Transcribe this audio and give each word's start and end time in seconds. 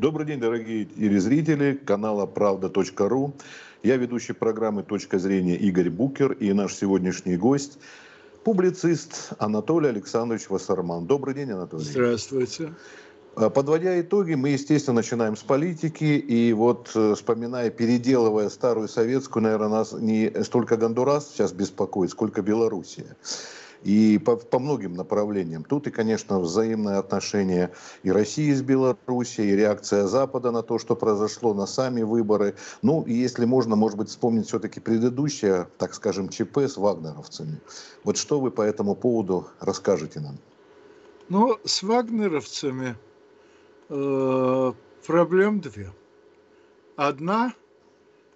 Добрый 0.00 0.26
день, 0.26 0.40
дорогие 0.40 0.86
телезрители 0.86 1.74
канала 1.74 2.26
правда.ру. 2.26 3.32
Я 3.84 3.96
ведущий 3.96 4.32
программы 4.32 4.82
«Точка 4.82 5.20
зрения» 5.20 5.54
Игорь 5.54 5.88
Букер 5.88 6.32
и 6.32 6.52
наш 6.52 6.74
сегодняшний 6.74 7.36
гость– 7.36 7.78
публицист 8.44 9.30
Анатолий 9.38 9.88
Александрович 9.90 10.50
Вассарман. 10.50 11.06
Добрый 11.06 11.34
день, 11.34 11.52
Анатолий. 11.52 11.84
Здравствуйте. 11.84 12.74
А, 13.36 13.50
подводя 13.50 14.00
итоги, 14.00 14.34
мы, 14.34 14.48
естественно, 14.48 14.96
начинаем 14.96 15.36
с 15.36 15.44
политики. 15.44 16.18
И 16.18 16.52
вот, 16.52 16.90
э, 16.96 17.14
вспоминая, 17.14 17.70
переделывая 17.70 18.48
старую 18.48 18.88
советскую, 18.88 19.44
наверное, 19.44 19.68
нас 19.68 19.92
не 19.92 20.28
столько 20.42 20.76
Гондурас 20.76 21.30
сейчас 21.30 21.52
беспокоит, 21.52 22.10
сколько 22.10 22.42
Белоруссия 22.42 23.16
и 23.84 24.18
по, 24.18 24.36
по 24.36 24.58
многим 24.58 24.94
направлениям. 24.94 25.62
Тут 25.62 25.86
и, 25.86 25.90
конечно, 25.90 26.40
взаимное 26.40 26.98
отношение 26.98 27.70
и 28.02 28.10
России 28.10 28.52
с 28.52 28.62
Белоруссией, 28.62 29.52
и 29.52 29.56
реакция 29.56 30.06
Запада 30.06 30.50
на 30.50 30.62
то, 30.62 30.78
что 30.78 30.96
произошло, 30.96 31.54
на 31.54 31.66
сами 31.66 32.02
выборы. 32.02 32.54
Ну, 32.82 33.02
и 33.02 33.12
если 33.12 33.44
можно, 33.44 33.76
может 33.76 33.98
быть, 33.98 34.08
вспомнить 34.08 34.46
все-таки 34.46 34.80
предыдущее, 34.80 35.68
так 35.78 35.94
скажем, 35.94 36.28
ЧП 36.28 36.58
с 36.58 36.76
вагнеровцами. 36.76 37.60
Вот 38.04 38.16
что 38.16 38.40
вы 38.40 38.50
по 38.50 38.62
этому 38.62 38.94
поводу 38.94 39.46
расскажете 39.60 40.20
нам? 40.20 40.38
Ну, 41.28 41.58
с 41.64 41.82
вагнеровцами 41.82 42.96
э, 43.88 44.72
проблем 45.06 45.60
две. 45.60 45.92
Одна, 46.96 47.54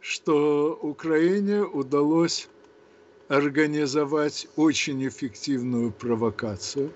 что 0.01 0.79
Украине 0.83 1.63
удалось 1.63 2.49
организовать 3.29 4.49
очень 4.57 5.07
эффективную 5.07 5.93
провокацию. 5.93 6.93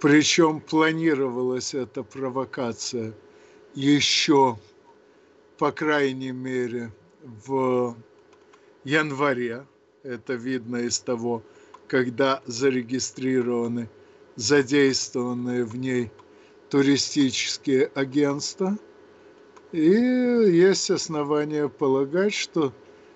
Причем 0.00 0.60
планировалась 0.60 1.72
эта 1.74 2.02
провокация 2.02 3.14
еще, 3.74 4.58
по 5.58 5.72
крайней 5.72 6.32
мере, 6.32 6.92
в 7.46 7.96
январе. 8.84 9.66
Это 10.02 10.34
видно 10.34 10.76
из 10.76 10.98
того, 11.00 11.42
когда 11.88 12.42
зарегистрированы 12.46 13.88
задействованные 14.36 15.64
в 15.64 15.76
ней 15.76 16.10
туристические 16.68 17.90
агентства. 17.94 18.78
И 19.72 19.80
есть 19.80 20.90
основания 20.90 21.68
полагать, 21.68 22.34
что 22.34 22.72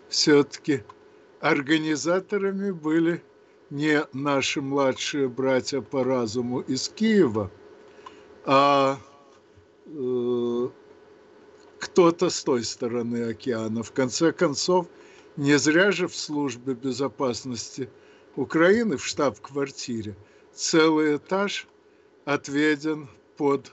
все-таки 0.09 0.83
организаторами 1.41 2.71
были 2.71 3.23
не 3.71 4.05
наши 4.13 4.61
младшие 4.61 5.29
братья 5.29 5.81
по 5.81 6.05
разуму 6.05 6.61
из 6.61 6.89
Киева, 6.89 7.51
а 8.45 8.99
э, 9.87 10.69
кто-то 11.79 12.31
с 12.31 12.45
той 12.45 12.65
стороны 12.65 13.31
океана. 13.31 13.83
В 13.83 13.93
конце 13.93 14.33
концов, 14.33 14.87
не 15.37 15.59
зря 15.59 15.93
же 15.93 16.09
в 16.09 16.17
службе 16.17 16.75
безопасности 16.75 17.89
Украины 18.37 18.97
в 18.97 19.05
штаб-квартире 19.05 20.17
целый 20.53 21.17
этаж 21.17 21.67
отведен 22.25 23.09
под 23.37 23.73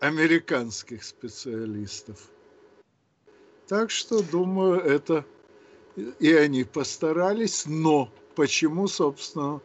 американских 0.00 1.04
специалистов. 1.04 2.30
Так 3.68 3.90
что, 3.90 4.22
думаю, 4.22 4.80
это 4.80 5.24
и 5.96 6.32
они 6.32 6.64
постарались, 6.64 7.64
но 7.66 8.10
почему, 8.34 8.86
собственно, 8.88 9.60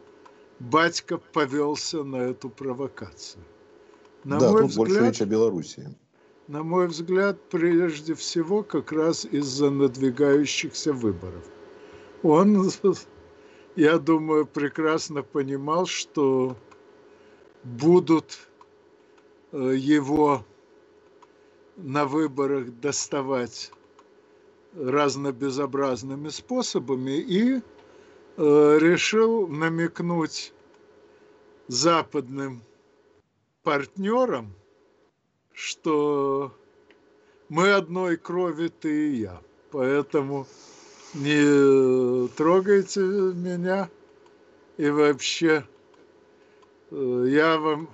батька 0.58 1.18
повелся 1.18 2.02
на 2.02 2.16
эту 2.16 2.48
провокацию? 2.48 3.42
На 4.24 4.38
да, 4.38 4.50
мой 4.50 4.62
тут 4.62 4.70
взгляд, 4.70 4.88
больше 4.88 5.06
речь 5.06 5.20
о 5.20 5.26
Белоруссии. 5.26 5.96
На 6.48 6.62
мой 6.62 6.86
взгляд, 6.88 7.38
прежде 7.48 8.14
всего, 8.14 8.62
как 8.62 8.92
раз 8.92 9.24
из-за 9.24 9.70
надвигающихся 9.70 10.92
выборов. 10.92 11.44
Он, 12.22 12.70
я 13.76 13.98
думаю, 13.98 14.46
прекрасно 14.46 15.22
понимал, 15.22 15.86
что 15.86 16.56
будут 17.62 18.38
э, 19.52 19.74
его 19.76 20.44
на 21.76 22.06
выборах 22.06 22.70
доставать 22.80 23.72
разнобезобразными 24.76 26.28
способами 26.28 27.18
и 27.18 27.60
э, 28.36 28.78
решил 28.80 29.48
намекнуть 29.48 30.52
западным 31.68 32.62
партнерам, 33.62 34.54
что 35.52 36.52
мы 37.48 37.72
одной 37.72 38.16
крови 38.16 38.68
ты 38.68 39.10
и 39.10 39.16
я, 39.20 39.40
поэтому 39.70 40.46
не 41.14 42.28
трогайте 42.36 43.00
меня 43.00 43.88
и 44.76 44.90
вообще 44.90 45.66
э, 46.90 47.24
я 47.28 47.58
вам 47.58 47.88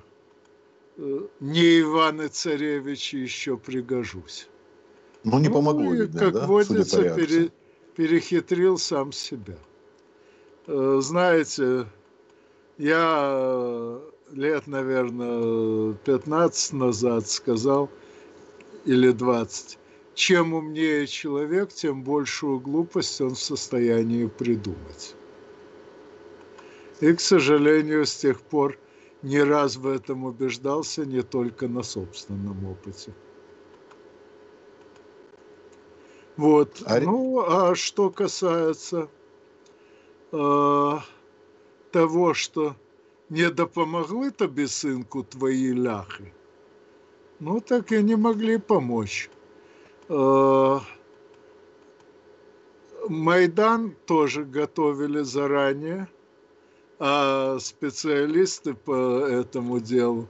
э, 0.97 1.20
не 1.41 1.81
Иван 1.81 2.22
и 2.22 2.28
Царевич 2.28 3.14
еще 3.14 3.56
пригожусь. 3.56 4.49
Ну, 5.25 5.38
не 5.38 5.49
ну, 5.49 5.55
помогло, 5.55 5.93
видно, 5.93 6.19
как 6.19 6.33
да? 6.33 6.47
водится, 6.47 7.15
пере, 7.15 7.50
перехитрил 7.97 8.78
сам 8.78 9.12
себя. 9.12 9.56
Э, 10.66 10.99
знаете, 11.00 11.87
я 12.78 13.21
э, 13.34 14.00
лет, 14.32 14.66
наверное, 14.66 15.94
15 16.05 16.72
назад 16.72 17.28
сказал, 17.28 17.88
или 18.84 19.12
20, 19.12 19.78
чем 20.15 20.55
умнее 20.55 21.06
человек, 21.06 21.72
тем 21.72 22.03
большую 22.03 22.59
глупость 22.59 23.21
он 23.21 23.34
в 23.34 23.38
состоянии 23.38 24.27
придумать. 24.27 25.15
И, 27.00 27.12
к 27.12 27.21
сожалению, 27.21 28.06
с 28.06 28.16
тех 28.16 28.41
пор 28.41 28.78
не 29.22 29.43
раз 29.43 29.77
в 29.77 29.87
этом 29.87 30.25
убеждался 30.25 31.05
не 31.05 31.22
только 31.22 31.69
на 31.69 31.82
собственном 31.82 32.66
опыте. 32.66 33.12
Вот. 36.37 36.82
А... 36.87 37.00
Ну, 37.00 37.41
а 37.41 37.75
что 37.75 38.10
касается 38.10 39.09
э, 40.32 40.98
того, 41.91 42.34
что 42.34 42.75
не 43.31 43.50
допомогли 43.50 44.31
тобі, 44.31 44.66
сынку, 44.66 45.22
твои 45.22 45.72
ляхи, 45.75 46.32
ну, 47.41 47.60
так 47.60 47.93
и 47.93 48.03
не 48.03 48.16
могли 48.16 48.59
помочь. 48.59 49.31
Э, 50.09 50.81
Майдан 53.09 53.94
тоже 54.06 54.44
готовили 54.44 55.22
заранее, 55.22 56.06
а 56.99 57.59
специалисты 57.59 58.75
по 58.75 59.19
этому 59.26 59.81
делу 59.81 60.28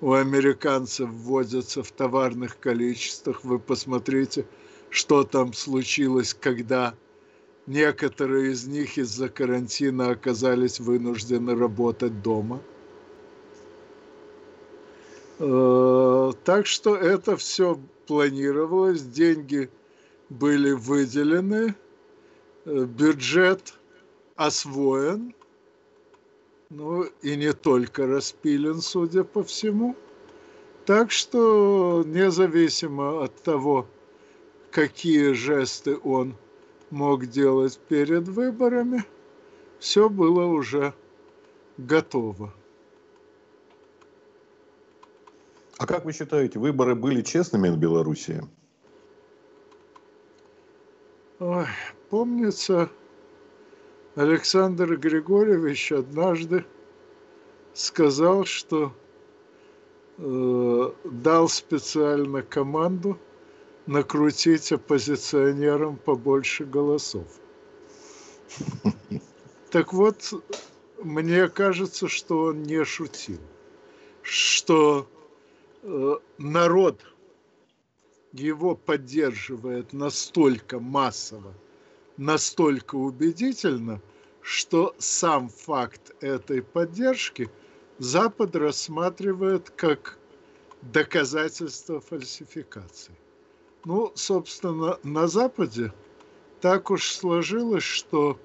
у 0.00 0.12
американцев 0.12 1.08
вводятся 1.08 1.82
в 1.82 1.90
товарных 1.90 2.60
количествах. 2.60 3.44
Вы 3.44 3.58
посмотрите– 3.58 4.44
что 4.92 5.24
там 5.24 5.54
случилось, 5.54 6.34
когда 6.34 6.94
некоторые 7.66 8.52
из 8.52 8.66
них 8.66 8.98
из-за 8.98 9.30
карантина 9.30 10.10
оказались 10.10 10.80
вынуждены 10.80 11.54
работать 11.56 12.22
дома. 12.22 12.60
Э, 15.38 16.32
так 16.44 16.66
что 16.66 16.94
это 16.94 17.38
все 17.38 17.80
планировалось, 18.06 19.02
деньги 19.02 19.70
были 20.28 20.72
выделены, 20.72 21.74
э, 22.66 22.84
бюджет 22.84 23.74
освоен, 24.36 25.34
ну 26.68 27.04
и 27.22 27.36
не 27.36 27.54
только 27.54 28.06
распилен, 28.06 28.82
судя 28.82 29.24
по 29.24 29.42
всему. 29.42 29.96
Так 30.84 31.10
что 31.10 32.02
независимо 32.06 33.24
от 33.24 33.42
того, 33.42 33.86
какие 34.72 35.32
жесты 35.32 35.96
он 35.98 36.34
мог 36.90 37.26
делать 37.26 37.78
перед 37.88 38.26
выборами, 38.26 39.04
все 39.78 40.08
было 40.08 40.44
уже 40.46 40.94
готово. 41.76 42.52
А 45.78 45.86
как 45.86 46.04
вы 46.04 46.12
считаете, 46.12 46.58
выборы 46.58 46.94
были 46.94 47.22
честными 47.22 47.68
в 47.68 47.76
Беларуси? 47.76 48.42
Ой, 51.38 51.66
помнится, 52.08 52.88
Александр 54.14 54.96
Григорьевич 54.96 55.92
однажды 55.92 56.64
сказал, 57.74 58.44
что 58.44 58.92
э, 60.18 60.92
дал 61.04 61.48
специально 61.48 62.42
команду– 62.42 63.18
накрутить 63.86 64.72
оппозиционерам 64.72 65.96
побольше 65.96 66.64
голосов. 66.64 67.26
Так 69.70 69.92
вот, 69.92 70.32
мне 71.02 71.48
кажется, 71.48 72.08
что 72.08 72.44
он 72.44 72.62
не 72.62 72.84
шутил, 72.84 73.40
что 74.22 75.08
э, 75.82 76.14
народ 76.38 77.00
его 78.32 78.74
поддерживает 78.74 79.92
настолько 79.92 80.78
массово, 80.78 81.54
настолько 82.16 82.96
убедительно, 82.96 84.00
что 84.42 84.94
сам 84.98 85.48
факт 85.48 86.14
этой 86.20 86.62
поддержки 86.62 87.50
Запад 87.98 88.56
рассматривает 88.56 89.70
как 89.70 90.18
доказательство 90.82 92.00
фальсификации. 92.00 93.14
Ну, 93.84 94.12
собственно, 94.14 94.98
на 95.02 95.26
Западе 95.26 95.92
так 96.60 96.90
уж 96.90 97.10
сложилось, 97.10 97.82
что, 97.82 98.38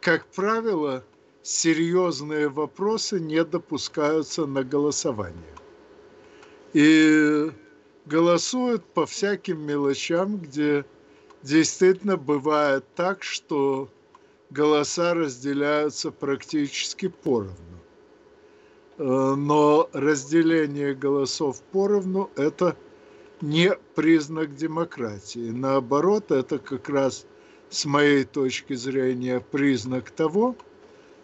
как 0.00 0.26
правило, 0.26 1.04
серьезные 1.42 2.48
вопросы 2.48 3.18
не 3.18 3.42
допускаются 3.44 4.46
на 4.46 4.62
голосование. 4.62 5.54
И 6.74 7.50
голосуют 8.06 8.84
по 8.84 9.06
всяким 9.06 9.60
мелочам, 9.62 10.36
где 10.36 10.84
действительно 11.42 12.16
бывает 12.16 12.84
так, 12.94 13.24
что 13.24 13.88
голоса 14.50 15.14
разделяются 15.14 16.12
практически 16.12 17.08
поровну. 17.08 17.54
Э, 18.98 19.34
но 19.36 19.88
разделение 19.92 20.94
голосов 20.94 21.60
поровну– 21.72 22.30
это 22.36 22.76
не 23.40 23.74
признак 23.94 24.54
демократии. 24.54 25.50
Наоборот, 25.50 26.30
это 26.30 26.58
как 26.58 26.88
раз 26.88 27.26
с 27.70 27.84
моей 27.84 28.24
точки 28.24 28.74
зрения 28.74 29.40
признак 29.40 30.10
того, 30.10 30.56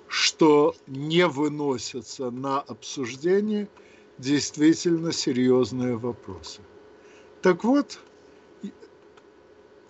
что 0.08 0.74
не 0.86 1.26
выносятся 1.26 2.30
на 2.30 2.60
обсуждение 2.60 3.68
действительно 4.18 5.12
серьезные 5.12 5.96
вопросы. 5.96 6.60
Так 7.42 7.64
вот, 7.64 7.98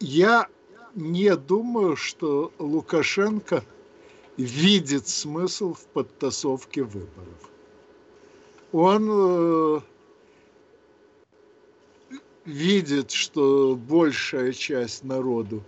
я 0.01 0.49
не 0.95 1.37
думаю, 1.37 1.97
что 1.97 2.53
Лукашенко 2.59 3.65
видит 4.37 5.09
смысл 5.09 5.75
в 5.75 5.85
подтасовке 5.87 6.83
выборов. 6.83 7.51
Он 8.73 9.09
э, 9.11 9.81
видит, 12.45 13.11
что 13.11 13.77
большая 13.77 14.53
часть 14.53 15.05
народу 15.05 15.63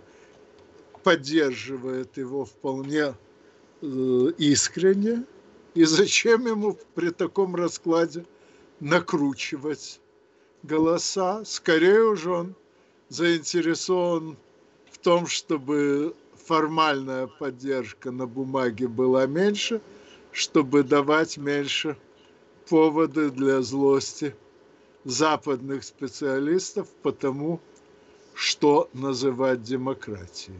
поддерживает 1.03 2.17
его 2.17 2.45
вполне 2.45 3.13
э, 3.81 4.31
искренне, 4.37 5.23
и 5.73 5.83
зачем 5.85 6.47
ему 6.47 6.77
при 6.95 7.11
таком 7.11 7.55
раскладе 7.55 8.25
накручивать 8.79 9.99
голоса? 10.63 11.43
Скорее 11.45 12.03
уже 12.03 12.31
он 12.31 12.55
заинтересован 13.09 14.37
в 14.91 14.97
том, 14.97 15.27
чтобы 15.27 16.15
формальная 16.45 17.27
поддержка 17.27 18.11
на 18.11 18.25
бумаге 18.25 18.87
была 18.87 19.27
меньше, 19.27 19.81
чтобы 20.31 20.83
давать 20.83 21.37
меньше 21.37 21.97
поводы 22.69 23.29
для 23.29 23.61
злости 23.61 24.35
западных 25.07 25.83
специалистов 25.83 26.87
по 27.01 27.11
тому, 27.11 27.59
что 28.33 28.89
называть 28.93 29.63
демократией. 29.63 30.59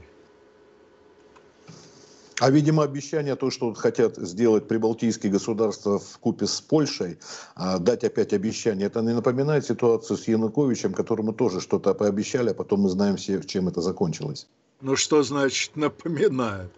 А, 2.40 2.52
видимо, 2.52 2.84
обещание, 2.84 3.36
то, 3.36 3.50
что 3.50 3.74
хотят 3.74 4.16
сделать 4.18 4.68
прибалтийские 4.68 5.32
государства 5.32 6.00
в 6.00 6.20
купе 6.20 6.46
с 6.46 6.62
Польшей, 6.62 7.18
а, 7.56 7.80
дать 7.80 8.04
опять 8.04 8.32
обещание, 8.32 8.88
это 8.88 9.02
не 9.02 9.14
напоминает 9.14 9.66
ситуацию 9.66 10.18
с 10.18 10.28
Януковичем, 10.28 10.94
которому 10.94 11.34
тоже 11.34 11.60
что-то 11.62 11.94
пообещали, 11.96 12.52
а 12.52 12.54
потом 12.54 12.82
мы 12.82 12.90
знаем 12.90 13.18
все, 13.18 13.42
чем 13.42 13.68
это 13.68 13.82
закончилось. 13.82 14.48
Ну, 14.82 14.96
что 14.96 15.24
значит 15.24 15.76
напоминает? 15.76 16.72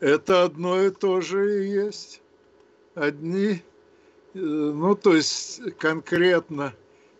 Это 0.00 0.42
одно 0.42 0.82
и 0.82 0.90
то 0.90 1.20
же 1.20 1.64
и 1.64 1.70
есть. 1.70 2.20
Одни, 2.96 3.62
э, 4.34 4.38
ну, 4.38 4.96
то 4.96 5.14
есть 5.14 5.60
конкретно 5.78 6.74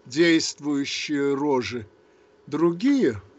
действующие 0.06 1.34
рожи, 1.34 1.86
другие– 2.46 3.20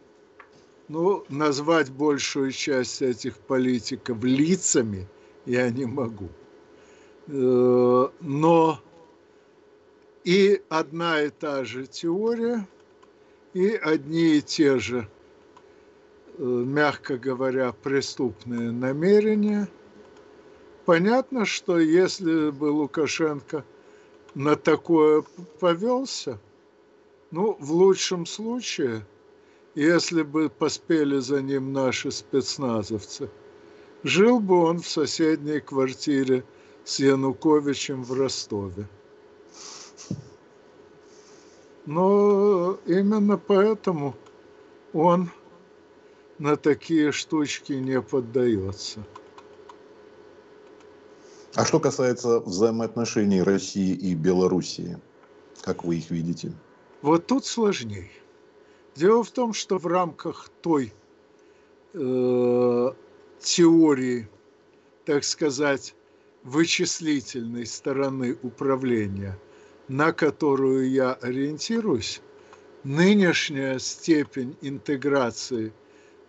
ну, 0.87 1.25
назвать 1.29 1.91
большую 1.91 2.51
часть 2.51 3.01
этих 3.01 3.37
политиков 3.37 4.23
лицами 4.23 5.07
я 5.45 5.69
не 5.69 5.85
могу. 5.85 6.29
Э, 7.27 8.07
но 8.21 8.79
и 10.23 10.61
одна 10.69 11.21
и 11.23 11.29
та 11.29 11.65
же 11.65 11.87
теория, 11.87 12.67
и 13.53 13.69
одни 13.71 14.37
и 14.37 14.41
те 14.41 14.79
же, 14.79 15.07
э, 16.37 16.43
мягко 16.43 17.17
говоря, 17.17 17.73
преступные 17.73 18.71
намерения. 18.71 19.67
Понятно, 20.85 21.43
что 21.45 21.79
если 21.79 22.49
бы 22.49 22.65
Лукашенко 22.65 23.65
на 24.35 24.55
такое 24.55 25.23
повелся, 25.59 26.39
ну, 27.31 27.57
в 27.59 27.71
лучшем 27.71 28.25
случае– 28.25 29.05
если 29.77 30.23
бы 30.23 30.49
поспели 30.49 31.19
за 31.19 31.39
ним 31.39 31.71
наши 31.71 32.09
спецназовцы. 32.09 33.29
Жил 34.01 34.39
бы 34.39 34.63
он 34.63 34.79
в 34.79 34.89
соседней 34.89 35.59
квартире 35.59 36.43
с 36.83 36.99
Януковичем 36.99 38.03
в 38.03 38.11
Ростове. 38.13 38.87
Но 41.85 42.79
именно 42.87 43.37
поэтому 43.37 44.15
он 44.93 45.29
на 46.39 46.55
такие 46.55 47.11
штучки 47.11 47.73
не 47.73 48.01
поддается. 48.01 49.03
А 51.53 51.65
что 51.65 51.79
касается 51.79 52.39
взаимоотношений 52.39 53.43
России 53.43 53.93
и 53.93 54.15
Белоруссии, 54.15 54.97
как 55.61 55.83
вы 55.83 55.97
их 55.97 56.09
видите? 56.09 56.51
Вот 57.01 57.27
тут 57.27 57.45
сложнее. 57.45 58.11
Дело 58.95 59.23
в 59.23 59.31
том, 59.31 59.53
что 59.53 59.77
в 59.77 59.85
рамках 59.85 60.49
той 60.61 60.93
э, 61.93 62.91
теории, 63.39 64.27
так 65.05 65.23
сказать, 65.23 65.93
вычислительной 66.43 67.65
стороны 67.65 68.37
управления, 68.41 69.37
на 69.87 70.11
которую 70.11 70.89
я 70.89 71.13
ориентируюсь, 71.13 72.21
нынешняя 72.83 73.77
степень 73.79 74.57
интеграции 74.61 75.73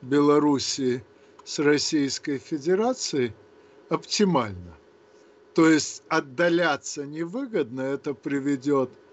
Белоруссии 0.03 1.03
с 1.45 1.59
Российской 1.61 2.39
Федерацией 2.39 3.33
оптимальна. 3.89 4.77
То 5.55 5.71
есть 5.71 6.03
отдаляться 6.09 7.07
невыгодно, 7.07 7.81
это 7.81 8.13
приведет 8.13 8.91
к 8.91 9.08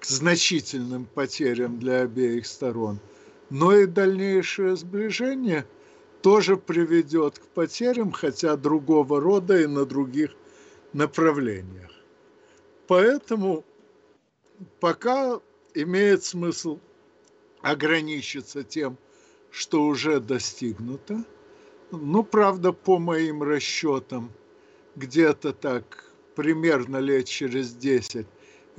к 0.00 0.06
значительным 0.06 1.04
потерям 1.04 1.78
для 1.78 2.00
обеих 2.00 2.46
сторон, 2.46 2.98
но 3.50 3.76
и 3.76 3.86
дальнейшее 3.86 4.76
сближение 4.76 5.66
тоже 6.22 6.56
приведет 6.56 7.38
к 7.38 7.46
потерям, 7.48 8.10
хотя 8.10 8.56
другого 8.56 9.20
рода 9.20 9.60
и 9.60 9.66
на 9.66 9.84
других 9.84 10.30
направлениях. 10.94 11.90
Поэтому 12.86 13.64
пока 14.80 15.40
имеет 15.74 16.24
смысл 16.24 16.78
ограничиться 17.60 18.62
тем, 18.64 18.96
что 19.50 19.84
уже 19.84 20.20
достигнуто. 20.20 21.24
Ну, 21.90 22.22
правда, 22.22 22.72
по 22.72 22.98
моим 22.98 23.42
расчетам, 23.42 24.32
где-то 24.96 25.52
так 25.52 26.12
примерно 26.36 26.98
лет 26.98 27.26
через 27.26 27.74
10 27.74 28.26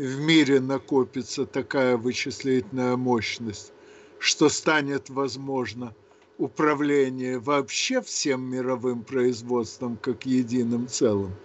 в 0.01 0.19
мире 0.19 0.59
накопится 0.59 1.45
такая 1.45 1.95
вычислительная 1.95 2.97
мощность, 2.97 3.71
что 4.17 4.49
станет 4.49 5.11
возможно 5.11 5.93
управление 6.39 7.37
вообще 7.37 8.01
всем 8.01 8.41
мировым 8.41 9.03
производством 9.03 9.97
как 9.97 10.25
единым 10.25 10.87
целым, 10.87 11.35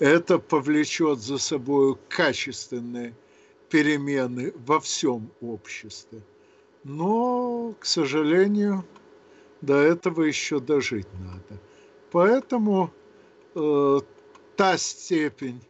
это 0.00 0.40
повлечет 0.40 1.20
за 1.20 1.38
собой 1.38 1.96
качественные 2.08 3.14
перемены 3.68 4.52
во 4.66 4.80
всем 4.80 5.30
обществе. 5.40 6.20
Но, 6.82 7.76
к 7.78 7.84
сожалению, 7.84 8.84
до 9.60 9.76
этого 9.76 10.22
еще 10.22 10.58
дожить 10.58 11.06
надо. 11.20 11.60
Поэтому 12.10 12.90
э, 13.54 14.00
та 14.56 14.78
степень 14.78 15.60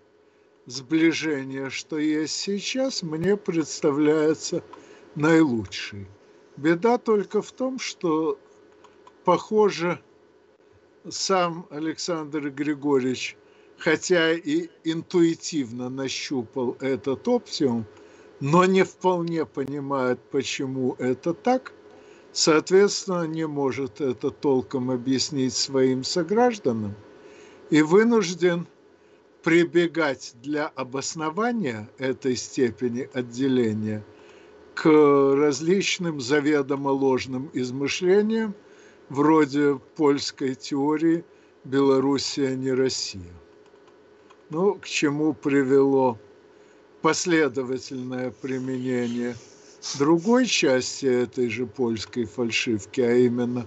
сближения, 0.70 1.68
что 1.70 1.98
есть 1.98 2.36
сейчас, 2.36 3.02
мне 3.02 3.36
представляется 3.36 4.62
наилучшей. 5.14 6.06
Беда 6.56 6.98
только 6.98 7.42
в 7.42 7.52
том, 7.52 7.78
что, 7.78 8.38
похоже, 9.24 10.00
сам 11.08 11.66
Александр 11.70 12.50
Григорьевич, 12.50 13.36
хотя 13.78 14.32
и 14.32 14.68
интуитивно 14.84 15.88
нащупал 15.88 16.76
этот 16.80 17.26
оптимум, 17.26 17.86
но 18.40 18.64
не 18.64 18.84
вполне 18.84 19.46
понимает, 19.46 20.20
почему 20.30 20.94
это 20.98 21.34
так, 21.34 21.72
соответственно, 22.32 23.26
не 23.26 23.46
может 23.46 24.00
это 24.00 24.30
толком 24.30 24.90
объяснить 24.90 25.54
своим 25.54 26.04
согражданам 26.04 26.94
и 27.70 27.82
вынужден 27.82 28.66
прибегать 29.42 30.34
для 30.42 30.66
обоснования 30.66 31.88
этой 31.98 32.36
степени 32.36 33.08
отделения 33.12 34.04
к 34.74 34.86
различным 34.86 36.20
заведомо 36.20 36.88
ложным 36.88 37.50
измышлениям, 37.52 38.54
вроде 39.08 39.80
польской 39.96 40.54
теории 40.54 41.24
«Белоруссия 41.64 42.56
не 42.56 42.72
Россия». 42.72 43.32
Ну, 44.50 44.74
к 44.74 44.86
чему 44.86 45.32
привело 45.34 46.18
последовательное 47.02 48.30
применение 48.30 49.34
другой 49.98 50.46
части 50.46 51.06
этой 51.06 51.48
же 51.48 51.66
польской 51.66 52.24
фальшивки, 52.24 53.00
а 53.00 53.14
именно 53.14 53.66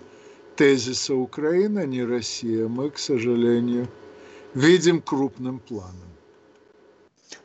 тезиса 0.56 1.16
«Украина 1.16 1.86
не 1.86 2.04
Россия», 2.04 2.68
мы, 2.68 2.90
к 2.92 2.98
сожалению, 2.98 3.88
видим 4.56 5.02
крупным 5.02 5.60
планом. 5.60 6.14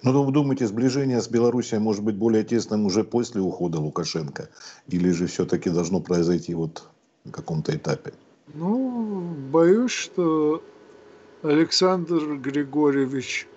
Ну, 0.02 0.22
вы 0.22 0.32
думаете, 0.32 0.66
сближение 0.66 1.20
с 1.20 1.28
Белоруссией 1.28 1.80
может 1.80 2.04
быть 2.04 2.14
более 2.14 2.44
тесным 2.44 2.86
уже 2.86 3.02
после 3.02 3.40
ухода 3.40 3.80
Лукашенко? 3.80 4.48
Или 4.86 5.10
же 5.10 5.26
все-таки 5.26 5.70
должно 5.70 6.00
произойти 6.00 6.54
вот 6.54 6.88
на 7.24 7.32
каком-то 7.32 7.74
этапе? 7.74 8.12
Ну, 8.54 9.34
боюсь, 9.50 9.90
что 9.90 10.62
Александр 11.42 12.36
Григорьевич 12.36 13.48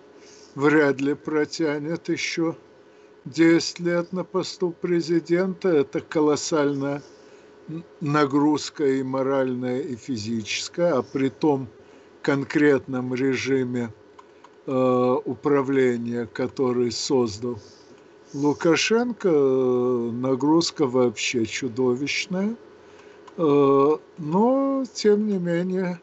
вряд 0.55 0.99
ли 0.99 1.13
протянет 1.13 2.09
еще 2.09 2.55
10 3.25 3.79
лет 3.79 4.13
на 4.13 4.23
посту 4.23 4.71
президента. 4.71 5.69
Это 5.69 6.01
колоссальная 6.01 7.01
нагрузка 8.01 8.85
и 8.85 9.03
моральная, 9.03 9.79
и 9.79 9.95
физическая, 9.95 10.97
а 10.97 11.01
при 11.03 11.29
том 11.29 11.67
конкретном 12.21 13.13
режиме 13.13 13.91
э, 14.65 15.15
управления, 15.25 16.27
который 16.27 16.91
создал 16.91 17.59
Лукашенко, 18.33 19.29
нагрузка 19.29 20.87
вообще 20.87 21.45
чудовищная. 21.45 22.55
Э, 23.37 23.97
но, 24.17 24.83
тем 24.93 25.27
не 25.27 25.37
менее, 25.37 25.99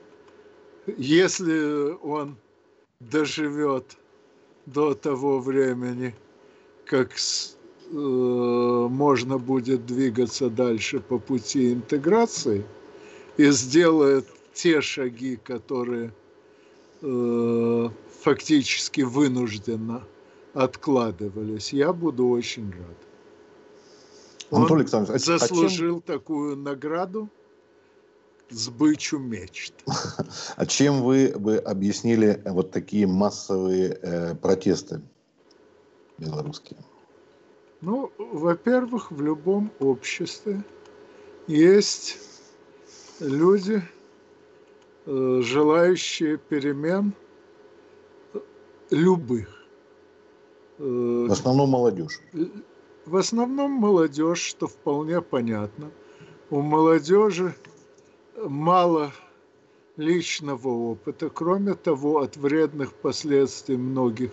если 0.96 1.96
он 2.02 2.36
доживет 3.00 3.96
до 4.66 4.94
того 4.94 5.38
времени, 5.38 6.14
как 6.84 7.12
э, 7.12 7.94
можно 7.94 9.38
будет 9.38 9.86
двигаться 9.86 10.50
дальше 10.50 11.00
по 11.00 11.18
пути 11.18 11.72
интеграции 11.72 12.64
и 13.36 13.50
сделает 13.50 14.26
те 14.58 14.80
шаги, 14.80 15.36
которые 15.36 16.12
э, 17.00 17.88
фактически 18.22 19.02
вынужденно 19.02 20.04
откладывались, 20.52 21.72
я 21.72 21.92
буду 21.92 22.28
очень 22.28 22.72
рад. 22.72 22.96
Он 24.50 24.58
Анатолий 24.62 24.80
Александрович, 24.80 25.22
а 25.22 25.38
заслужил 25.38 25.98
а 25.98 26.00
чем... 26.00 26.16
такую 26.16 26.56
награду 26.56 27.28
сбычу 28.50 29.18
мечт. 29.18 29.74
А 30.56 30.66
чем 30.66 31.02
вы 31.02 31.34
бы 31.36 31.58
объяснили 31.58 32.42
вот 32.44 32.72
такие 32.72 33.06
массовые 33.06 33.96
э, 34.02 34.34
протесты 34.34 35.02
белорусские? 36.18 36.80
Ну, 37.80 38.10
во-первых, 38.18 39.12
в 39.12 39.22
любом 39.22 39.70
обществе 39.78 40.64
есть 41.46 42.18
люди, 43.20 43.84
желающие 45.08 46.36
перемен 46.36 47.14
любых. 48.90 49.48
Э, 50.78 51.26
в 51.28 51.32
основном 51.32 51.70
молодежь. 51.70 52.20
В 53.06 53.16
основном 53.16 53.70
молодежь, 53.70 54.42
что 54.42 54.66
вполне 54.66 55.22
понятно. 55.22 55.90
У 56.50 56.60
молодежи 56.60 57.54
мало 58.36 59.12
личного 59.96 60.68
опыта. 60.68 61.30
Кроме 61.30 61.74
того, 61.74 62.18
от 62.20 62.36
вредных 62.36 62.92
последствий 62.92 63.78
многих 63.78 64.30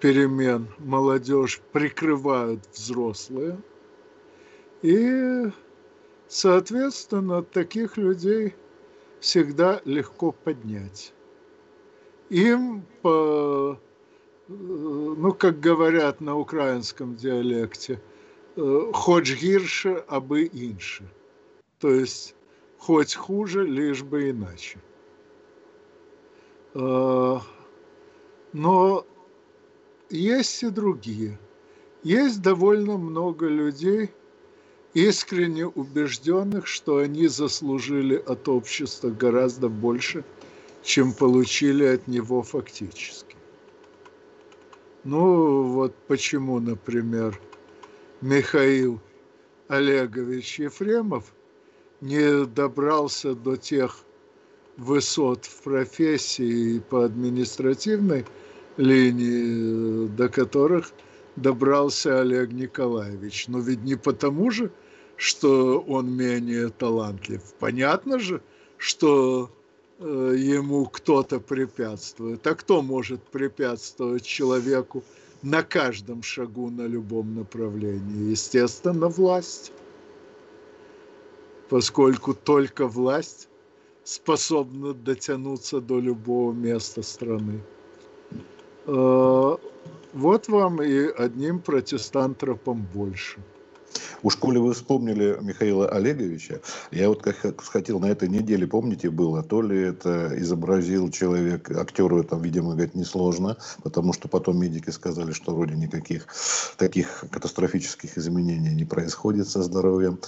перемен 0.00 0.68
молодежь 0.78 1.60
прикрывают 1.72 2.60
взрослые. 2.72 3.58
И, 4.80 5.50
соответственно, 6.26 7.42
таких 7.42 7.98
людей– 7.98 8.54
всегда 9.24 9.80
легко 9.86 10.32
поднять. 10.32 11.14
Им, 12.28 12.84
по, 13.00 13.78
ну, 14.48 15.32
как 15.32 15.60
говорят 15.60 16.20
на 16.20 16.36
украинском 16.36 17.16
диалекте, 17.16 18.02
хоть 18.54 19.34
гирше, 19.40 20.04
абы 20.08 20.44
инше. 20.52 21.04
То 21.78 21.90
есть, 21.90 22.34
хоть 22.76 23.14
хуже, 23.14 23.66
лишь 23.66 24.02
бы 24.02 24.28
иначе. 24.30 24.78
Но 28.52 29.06
есть 30.10 30.62
и 30.62 30.68
другие. 30.68 31.38
Есть 32.02 32.42
довольно 32.42 32.98
много 32.98 33.48
людей– 33.48 34.10
искренне 34.94 35.66
убежденных, 35.66 36.66
что 36.66 36.98
они 36.98 37.26
заслужили 37.26 38.14
от 38.14 38.48
общества 38.48 39.10
гораздо 39.10 39.68
больше, 39.68 40.24
чем 40.82 41.12
получили 41.12 41.84
от 41.84 42.06
него 42.06 42.42
фактически. 42.42 43.36
Ну, 45.02 45.64
вот 45.64 45.94
почему, 46.06 46.60
например, 46.60 47.38
Михаил 48.20 49.00
Олегович 49.68 50.60
Ефремов 50.60 51.34
не 52.00 52.46
добрался 52.46 53.34
до 53.34 53.56
тех 53.56 53.98
высот 54.76 55.44
в 55.44 55.62
профессии 55.62 56.76
и 56.76 56.80
по 56.80 57.04
административной 57.04 58.24
линии, 58.76 60.08
до 60.08 60.28
которых 60.28 60.92
добрался 61.36 62.20
Олег 62.20 62.52
Николаевич. 62.52 63.48
Но 63.48 63.60
ведь 63.60 63.82
не 63.82 63.96
потому 63.96 64.50
же, 64.50 64.70
что 65.16 65.80
он 65.80 66.10
менее 66.10 66.70
талантлив. 66.70 67.42
Понятно 67.58 68.18
же, 68.18 68.40
что 68.76 69.50
э, 69.98 70.34
ему 70.36 70.86
кто-то 70.86 71.40
препятствует. 71.40 72.46
А 72.46 72.54
кто 72.54 72.82
может 72.82 73.22
препятствовать 73.22 74.24
человеку 74.24 75.02
на 75.42 75.62
каждом 75.62 76.22
шагу 76.22 76.70
на 76.70 76.86
любом 76.86 77.34
направлении? 77.34 78.30
Естественно, 78.30 79.08
власть. 79.08 79.72
Поскольку 81.68 82.34
только 82.34 82.86
власть 82.86 83.48
способна 84.02 84.92
дотянуться 84.92 85.80
до 85.80 85.98
любого 85.98 86.52
места 86.52 87.02
страны. 87.02 87.60
Э, 88.86 89.56
вот 90.12 90.48
вам 90.48 90.82
и 90.82 91.06
одним 91.06 91.60
протестантропом 91.60 92.86
больше– 92.92 93.40
Уж 94.24 94.36
коли 94.36 94.56
вы 94.58 94.72
вспомнили 94.72 95.36
Михаила 95.42 95.86
Олеговича, 95.86 96.60
я 96.90 97.10
вот 97.10 97.20
как 97.22 97.60
хотел 97.60 98.00
на 98.00 98.06
этой 98.06 98.26
неделе, 98.26 98.66
помните, 98.66 99.10
было, 99.10 99.42
то 99.42 99.60
ли 99.60 99.78
это 99.78 100.32
изобразил 100.38 101.10
человек, 101.10 101.70
актеру 101.70 102.22
это, 102.22 102.36
видимо, 102.36 102.72
говорить 102.72 102.94
несложно, 102.94 103.58
потому 103.82 104.14
что 104.14 104.28
потом 104.28 104.58
медики 104.58 104.88
сказали, 104.88 105.32
что 105.32 105.54
вроде 105.54 105.74
никаких 105.74 106.26
таких 106.78 107.26
катастрофических 107.30 108.16
изменений 108.16 108.74
не 108.74 108.86
происходит 108.86 109.46
со 109.46 109.62
здоровьем. 109.62 110.18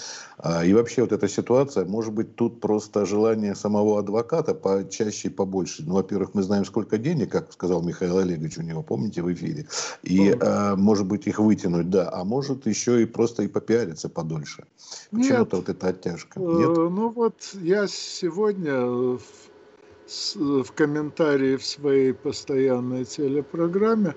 А, 0.48 0.64
и 0.64 0.72
вообще 0.72 1.02
вот 1.02 1.10
эта 1.10 1.26
ситуация, 1.26 1.84
может 1.86 2.12
быть, 2.12 2.36
тут 2.36 2.60
просто 2.60 3.04
желание 3.04 3.56
самого 3.56 3.98
адвоката 3.98 4.54
почаще 4.54 5.28
и 5.28 5.30
побольше. 5.30 5.82
Ну, 5.84 5.94
во-первых, 5.94 6.34
мы 6.34 6.42
знаем, 6.42 6.64
сколько 6.64 6.98
денег, 6.98 7.32
как 7.32 7.52
сказал 7.52 7.82
Михаил 7.82 8.18
Олегович 8.18 8.58
у 8.58 8.62
него, 8.62 8.82
помните, 8.82 9.22
в 9.22 9.32
эфире. 9.32 9.66
И, 10.04 10.36
а, 10.40 10.76
может 10.76 11.06
быть, 11.06 11.26
их 11.26 11.40
вытянуть, 11.40 11.90
да. 11.90 12.10
А 12.12 12.22
может, 12.24 12.66
еще 12.66 13.02
и 13.02 13.06
просто 13.06 13.42
и 13.42 13.48
попиариться 13.48 14.08
подольше. 14.08 14.64
Почему-то 15.10 15.56
вот 15.56 15.68
эта 15.68 15.88
оттяжка. 15.88 16.38
Э, 16.38 16.42
Нет? 16.42 16.76
Ну, 16.76 17.08
вот 17.08 17.34
я 17.54 17.88
сегодня 17.88 18.86
в, 18.86 19.20
в 20.06 20.72
комментарии 20.76 21.56
в 21.56 21.66
своей 21.66 22.12
постоянной 22.12 23.04
телепрограмме 23.04 24.14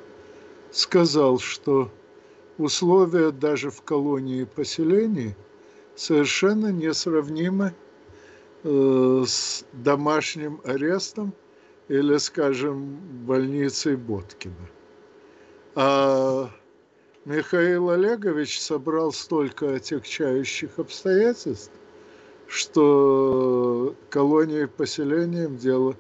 сказал, 0.71 1.39
что 1.39 1.89
условия 2.59 3.31
даже 3.31 3.71
в 3.71 3.81
колонии 3.81 4.43
поселений– 4.43 5.35
совершенно 5.99 6.71
несравнимы 6.71 7.73
э, 8.63 9.23
с 9.27 9.65
домашним 9.73 10.61
арестом 10.63 11.33
или, 11.89 12.17
скажем, 12.17 12.97
больницей 13.25 13.97
Боткина. 13.97 14.69
А 15.75 16.49
Михаил 17.25 17.89
Олегович 17.89 18.61
собрал 18.61 19.11
столько 19.11 19.75
отягчающих 19.75 20.79
обстоятельств, 20.79 21.73
что 22.47 23.93
колонией 24.09 24.67
поселением 24.67 25.57
дело 25.57 25.97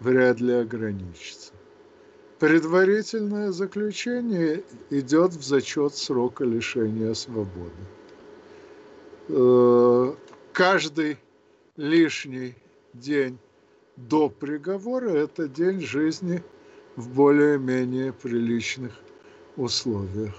вряд 0.00 0.40
ли 0.40 0.54
ограничится. 0.54 1.52
Предварительное 2.38 3.52
заключение 3.52 4.64
идет 4.88 5.34
в 5.34 5.42
зачет 5.44 5.94
срока 5.94 6.44
лишения 6.44 7.12
свободы. 7.12 7.82
Э, 9.28 10.14
каждый 10.52 11.18
лишний 11.76 12.54
день 12.92 13.38
до 13.96 14.28
приговора– 14.28 15.10
это 15.10 15.48
день 15.48 15.80
жизни 15.80 16.42
в 16.96 17.08
более-менее 17.08 18.12
приличных 18.12 18.92
условиях. 19.56 20.34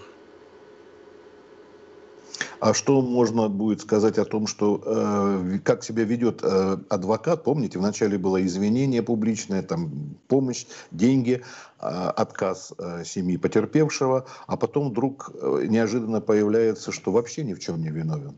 А 2.59 2.73
что 2.73 3.01
можно 3.01 3.49
будет 3.49 3.81
сказать 3.81 4.17
о 4.17 4.25
том, 4.25 4.47
что 4.47 4.81
э, 4.85 5.59
как 5.63 5.83
себя 5.83 6.03
ведет 6.03 6.39
э, 6.43 6.77
адвокат? 6.89 7.43
Помните, 7.43 7.77
вначале 7.77 8.17
было 8.17 8.43
извинение 8.45 9.03
публичное, 9.03 9.61
там 9.63 10.15
помощь, 10.27 10.65
деньги, 10.91 11.41
э, 11.79 11.85
отказ 11.85 12.73
э, 12.77 13.03
семьи 13.03 13.35
потерпевшего, 13.35 14.25
а 14.47 14.55
потом 14.57 14.91
вдруг 14.91 15.31
э, 15.33 15.65
неожиданно 15.67 16.21
появляется, 16.21 16.93
что 16.93 17.11
вообще 17.11 17.43
ни 17.43 17.53
в 17.53 17.59
чем 17.59 17.81
не 17.81 17.89
виновен. 17.89 18.35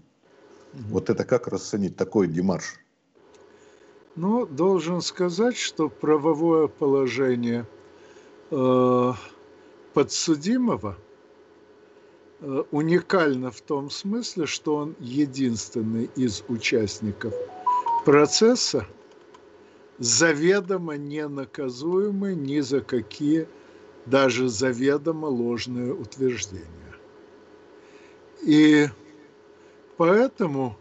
Вот 0.90 1.10
это 1.10 1.24
как 1.24 1.48
расценить 1.48 1.96
такой 1.96 2.28
демарш? 2.28 2.80
Ну, 4.16 4.46
должен 4.46 5.02
сказать, 5.02 5.58
что 5.58 5.90
правовое 5.90 6.68
положение 6.68 7.66
э, 8.52 9.12
подсудимого 9.94 10.98
э, 12.40 12.64
уникально 12.72 13.52
в 13.52 13.62
том 13.62 13.90
смысле, 13.90 14.46
что 14.46 14.76
он 14.76 14.96
единственный 15.00 16.10
из 16.16 16.44
участников 16.48 17.34
процесса, 18.06 18.88
заведомо 19.98 20.98
не 20.98 21.28
наказуемый 21.28 22.36
ни 22.36 22.60
за 22.60 22.82
какие 22.82 23.48
даже 24.06 24.50
заведомо 24.50 25.26
ложные 25.26 25.94
утверждения. 25.94 26.96
И 28.44 28.88
поэтому 29.98 30.76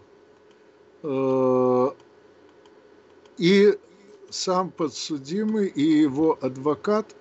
э, 1.02 1.88
и 3.38 3.78
сам 4.30 4.70
подсудимый, 4.70 5.68
и 5.68 5.82
его 5.82 6.38
адвокат 6.40 7.14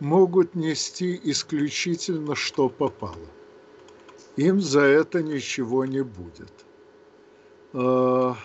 могут 0.00 0.54
нести 0.54 1.20
исключительно, 1.24 2.34
что 2.34 2.68
попало. 2.68 3.28
Им 4.36 4.60
за 4.60 4.82
это 4.82 5.22
ничего 5.22 5.84
не 5.84 6.02
будет. 6.02 6.52
А, 7.72 8.36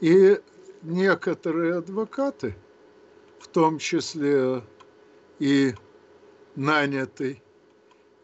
и 0.00 0.40
некоторые 0.82 1.76
адвокаты, 1.76 2.54
в 3.38 3.48
том 3.48 3.78
числе 3.78 4.62
и 5.38 5.74
нанятый 6.56 7.42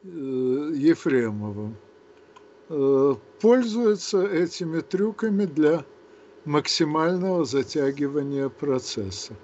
э, 0.03 0.09
Ефремовым, 0.09 1.77
э, 2.69 3.15
пользуются 3.41 4.27
этими 4.27 4.81
трюками 4.81 5.45
для 5.45 5.85
максимального 6.45 7.45
затягивания 7.45 8.49
процесса. 8.49 9.35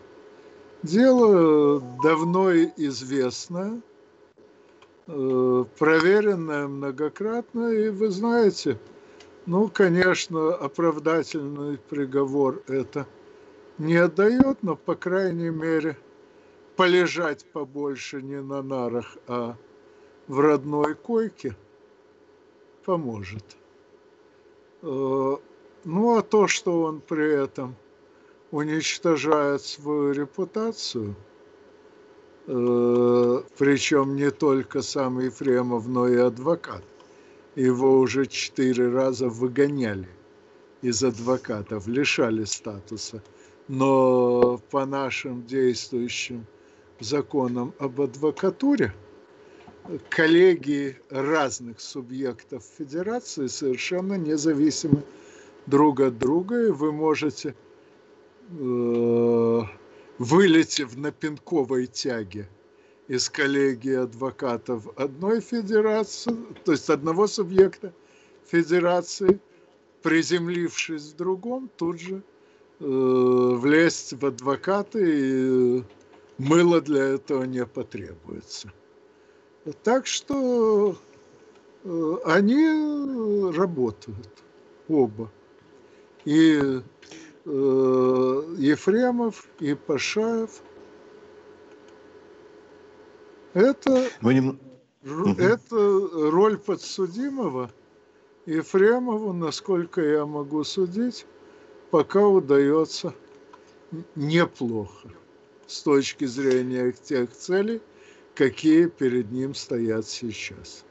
Дело 0.82 1.80
давно 2.02 2.54
известное, 2.54 3.80
э, 5.06 5.64
проверенное 5.78 6.66
многократно, 6.66 7.68
и 7.68 7.88
вы 7.88 8.10
знаете, 8.10 8.78
ну, 9.46 9.68
конечно, 9.68 10.54
оправдательный 10.54 11.78
приговор 11.78 12.62
это 12.66 13.06
не 13.78 13.96
отдает, 13.96 14.58
но, 14.62 14.76
по 14.76 14.94
крайней 14.94 15.50
мере, 15.50 15.96
полежать 16.76 17.44
побольше 17.52 18.22
не 18.22 18.40
на 18.40 18.62
нарах, 18.62 19.16
а 19.26 19.56
в 20.28 20.40
родной 20.40 20.94
койке 20.94 21.56
поможет. 22.84 23.44
Э, 24.82 25.36
ну 25.84 26.16
а 26.16 26.22
то, 26.22 26.46
что 26.46 26.82
он 26.82 27.00
при 27.00 27.44
этом 27.44 27.76
уничтожает 28.50 29.62
свою 29.62 30.12
репутацию, 30.12 31.14
э, 32.46 33.42
причем 33.58 34.16
не 34.16 34.30
только 34.30 34.82
сам 34.82 35.20
Ефремов, 35.20 35.88
но 35.88 36.08
и 36.08 36.16
адвокат. 36.16 36.84
Его 37.56 37.98
уже 38.00 38.26
четыре 38.26 38.88
раза 38.88 39.28
выгоняли 39.28 40.08
из 40.82 41.02
адвокатов, 41.02 41.86
лишали 41.86 42.44
статуса. 42.44 43.22
Но 43.68 44.60
по 44.70 44.84
нашим 44.84 45.46
действующим 45.46 46.46
законам 47.00 47.72
об 47.78 48.00
адвокатуре 48.00 48.92
коллеги 50.08 50.96
разных 51.10 51.80
субъектов 51.80 52.64
федерации 52.78 53.46
совершенно 53.46 54.14
независимы 54.14 55.02
друг 55.66 56.00
от 56.00 56.18
друга, 56.18 56.68
и 56.68 56.70
вы 56.70 56.92
можете, 56.92 57.54
э, 58.50 59.60
вылетев 60.18 60.96
на 60.96 61.10
пинковой 61.10 61.86
тяге 61.86 62.48
из 63.08 63.28
коллегии 63.28 63.94
адвокатов 63.94 64.88
одной 64.96 65.40
федерации, 65.40 66.36
то 66.64 66.72
есть 66.72 66.88
одного 66.88 67.26
субъекта 67.26 67.92
федерации, 68.46 69.38
приземлившись 70.02 71.12
в 71.12 71.16
другом, 71.16 71.70
тут 71.76 72.00
же 72.00 72.22
э, 72.80 72.84
влезть 72.84 74.14
в 74.14 74.24
адвокаты, 74.24 75.00
и 75.02 75.84
мыло 76.38 76.80
для 76.80 77.04
этого 77.04 77.44
не 77.44 77.66
потребуется. 77.66 78.72
Так 79.82 80.06
что 80.06 80.96
э, 81.84 82.16
они 82.24 83.52
работают 83.56 84.28
оба 84.88 85.30
и 86.24 86.60
э, 86.60 88.54
Ефремов, 88.58 89.48
и 89.60 89.74
Пашаев. 89.74 90.62
Это, 93.54 94.08
не... 94.20 94.58
это 95.38 96.30
роль 96.30 96.58
подсудимого 96.58 97.70
Ефремову, 98.46 99.32
насколько 99.32 100.02
я 100.02 100.26
могу 100.26 100.64
судить, 100.64 101.24
пока 101.90 102.26
удается 102.26 103.14
неплохо 104.14 105.08
с 105.66 105.82
точки 105.82 106.24
зрения 106.26 106.92
тех 106.92 107.32
целей, 107.32 107.80
какие 108.34 108.86
перед 108.86 109.30
ним 109.30 109.54
стоят 109.54 110.06
сейчас. 110.06 110.84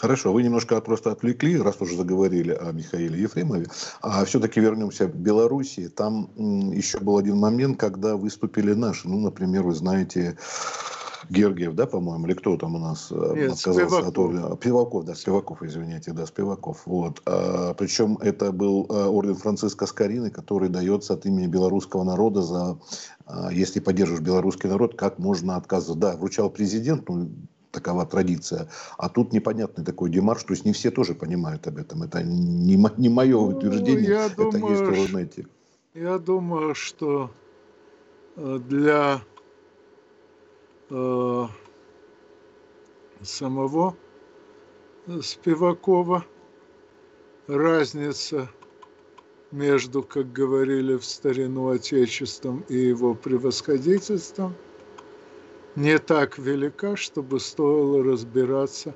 Хорошо, 0.00 0.32
вы 0.32 0.42
немножко 0.42 0.80
просто 0.80 1.12
отвлекли, 1.12 1.60
раз 1.60 1.78
уже 1.80 1.94
заговорили 1.94 2.52
о 2.52 2.72
Михаиле 2.72 3.20
Ефремове. 3.20 3.66
А 4.00 4.24
все-таки 4.24 4.58
вернемся 4.58 5.06
к 5.06 5.14
Белоруссии. 5.14 5.88
Там 5.88 6.30
еще 6.72 7.00
был 7.00 7.18
один 7.18 7.36
момент, 7.36 7.78
когда 7.78 8.16
выступили 8.16 8.72
наши. 8.72 9.06
Ну, 9.06 9.20
например, 9.20 9.62
вы 9.62 9.74
знаете, 9.74 10.38
Георгиев, 11.28 11.74
да, 11.74 11.86
по-моему, 11.86 12.26
или 12.26 12.34
кто 12.34 12.56
там 12.56 12.76
у 12.76 12.78
нас 12.78 13.08
э, 13.10 13.32
Нет, 13.36 13.52
отказался 13.52 14.10
Спиваков. 14.10 14.52
от 14.52 14.60
Пиваков, 14.60 15.04
да, 15.04 15.14
Спиваков, 15.14 15.62
извините, 15.62 16.12
да, 16.12 16.26
Спиваков. 16.26 16.82
Вот. 16.86 17.20
А, 17.26 17.74
причем 17.74 18.16
это 18.18 18.52
был 18.52 18.86
э, 18.88 19.04
орден 19.04 19.34
Франциска 19.34 19.86
Скорины, 19.86 20.30
который 20.30 20.68
дается 20.68 21.14
от 21.14 21.26
имени 21.26 21.46
белорусского 21.46 22.04
народа 22.04 22.42
за, 22.42 22.78
а, 23.26 23.52
если 23.52 23.80
поддерживаешь 23.80 24.24
белорусский 24.24 24.68
народ, 24.68 24.96
как 24.96 25.18
можно 25.18 25.56
отказываться. 25.56 26.00
Да, 26.00 26.16
вручал 26.16 26.50
президент, 26.50 27.08
ну, 27.08 27.30
такова 27.70 28.06
традиция. 28.06 28.68
А 28.98 29.08
тут 29.08 29.32
непонятный 29.32 29.84
такой 29.84 30.10
демарш, 30.10 30.42
то 30.44 30.52
есть 30.52 30.64
не 30.64 30.72
все 30.72 30.90
тоже 30.90 31.14
понимают 31.14 31.66
об 31.66 31.78
этом. 31.78 32.02
Это 32.02 32.22
не, 32.22 32.76
не 32.96 33.08
мое 33.08 33.36
ну, 33.36 33.46
утверждение, 33.48 34.10
я 34.10 34.26
это 34.26 34.50
думаю, 34.50 34.70
есть 34.70 34.82
в 34.82 35.12
Рунете. 35.12 35.46
Я 35.94 36.18
думаю, 36.18 36.74
что 36.74 37.30
э, 38.36 38.60
для 38.68 39.22
э, 40.90 41.46
самого 43.22 43.96
Спивакова 45.22 46.24
разница 47.46 48.48
между, 49.50 50.02
как 50.02 50.32
говорили 50.32 50.96
в 50.96 51.04
старину, 51.04 51.68
Отечеством 51.68 52.64
и 52.68 52.76
его 52.76 53.14
превосходительством– 53.14 54.54
не 55.76 55.98
так 55.98 56.38
велика, 56.38 56.96
чтобы 56.96 57.40
стоило 57.40 58.02
разбираться, 58.02 58.94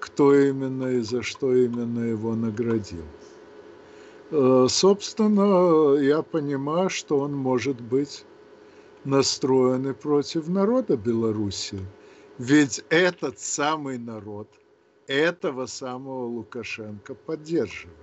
кто 0.00 0.34
именно 0.34 0.86
и 0.86 1.00
за 1.00 1.22
что 1.22 1.54
именно 1.54 2.00
его 2.00 2.34
наградил. 2.34 3.04
Э, 4.30 4.66
собственно, 4.68 5.94
я 5.94 6.22
понимаю, 6.22 6.90
что 6.90 7.20
он 7.20 7.34
может 7.34 7.80
быть 7.80 8.24
настроен 9.04 9.88
и 9.88 9.92
против 9.92 10.48
народа 10.48 10.96
Беларуси 10.96 11.78
Ведь 12.38 12.84
этот 12.88 13.38
самый 13.38 13.98
народ 13.98 14.48
этого 15.06 15.66
самого 15.66 16.26
Лукашенко 16.26 17.14
поддерживает. 17.14 17.96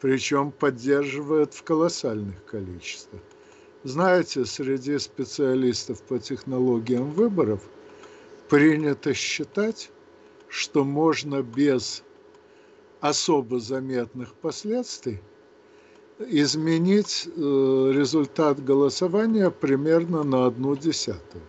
Причем 0.00 0.50
поддерживает 0.50 1.54
в 1.54 1.62
колоссальных 1.62 2.44
количествах. 2.44 3.22
Знаете, 3.84 4.44
среди 4.44 4.98
специалистов 4.98 6.02
по 6.02 6.18
технологиям 6.18 7.10
выборов 7.10 7.62
принято 8.48 9.14
считать, 9.14 9.90
что 10.48 10.84
можно 10.84 11.42
без 11.42 12.02
особо 13.00 13.60
заметных 13.60 14.34
последствий 14.34 15.20
изменить 16.28 17.26
э, 17.26 17.92
результат 17.94 18.62
голосования 18.62 19.50
примерно 19.50 20.22
на 20.22 20.46
одну 20.46 20.76
десятую. 20.76 21.44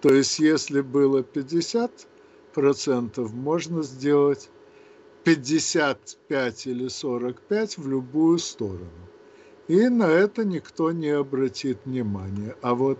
То 0.00 0.12
есть, 0.12 0.38
если 0.38 0.80
было 0.82 1.22
50 1.22 2.06
процентов, 2.52 3.32
можно 3.32 3.82
сделать 3.82 4.50
55 5.24 6.66
или 6.66 6.88
45 6.88 7.78
в 7.78 7.88
любую 7.88 8.38
сторону. 8.38 8.90
И 9.68 9.88
на 9.88 10.08
это 10.08 10.44
никто 10.44 10.92
не 10.92 11.08
обратит 11.08 11.78
внимания. 11.86 12.54
А 12.60 12.74
вот 12.74 12.98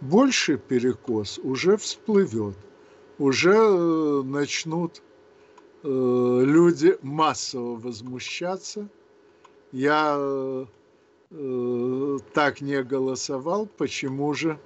больший 0.00 0.58
перекос 0.58 1.38
уже 1.38 1.76
всплывет, 1.76 2.56
уже 3.18 3.54
э, 3.54 4.22
начнут 4.24 5.00
э, 5.84 6.42
люди 6.44 6.98
массово 7.02 7.76
возмущаться. 7.76 8.88
Я 9.74 10.16
э, 11.30 12.18
так 12.32 12.60
не 12.60 12.80
голосовал, 12.84 13.66
почему 13.66 14.32
же 14.32 14.56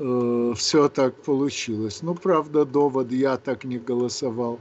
э, 0.00 0.52
все 0.56 0.88
так 0.88 1.14
получилось? 1.22 2.02
Ну, 2.02 2.16
правда, 2.16 2.64
довод 2.64 3.12
«я 3.12 3.36
так 3.36 3.62
не 3.62 3.78
голосовал» 3.78 4.58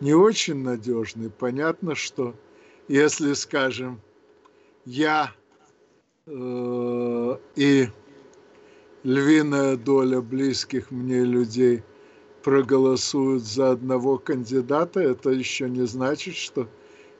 не 0.00 0.14
очень 0.14 0.62
надежный. 0.62 1.28
Понятно, 1.28 1.94
что 1.94 2.34
если, 2.88 3.34
скажем, 3.34 4.00
я 4.86 5.30
э, 6.24 7.36
и 7.56 7.88
львиная 9.02 9.76
доля 9.76 10.22
близких 10.22 10.90
мне 10.90 11.22
людей 11.22 11.82
проголосуют 12.42 13.42
за 13.44 13.72
одного 13.72 14.16
кандидата, 14.16 15.00
это 15.00 15.28
еще 15.28 15.68
не 15.68 15.86
значит, 15.86 16.34
что 16.34 16.66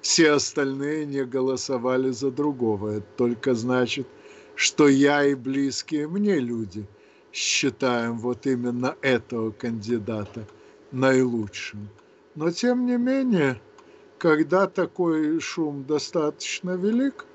все 0.00 0.32
остальные 0.32 1.06
не 1.06 1.24
голосовали 1.24 2.10
за 2.10 2.30
другого. 2.30 2.96
Это 2.96 3.06
только 3.16 3.54
значит, 3.54 4.06
что 4.54 4.88
я 4.88 5.24
и 5.24 5.34
близкие 5.34 6.08
мне 6.08 6.38
люди 6.38 6.86
считаем 7.32 8.18
вот 8.18 8.46
именно 8.46 8.96
этого 9.02 9.50
кандидата 9.50 10.46
наилучшим. 10.92 11.88
Но 12.34 12.50
тем 12.50 12.86
не 12.86 12.96
менее, 12.96 13.60
когда 14.18 14.66
такой 14.66 15.40
шум 15.40 15.84
достаточно 15.84 16.76
велик, 16.76 17.26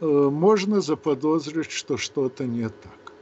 э, 0.00 0.06
можно 0.06 0.80
заподозрить, 0.80 1.70
что 1.70 1.96
что-то 1.96 2.44
не 2.44 2.68
так. 2.68 3.12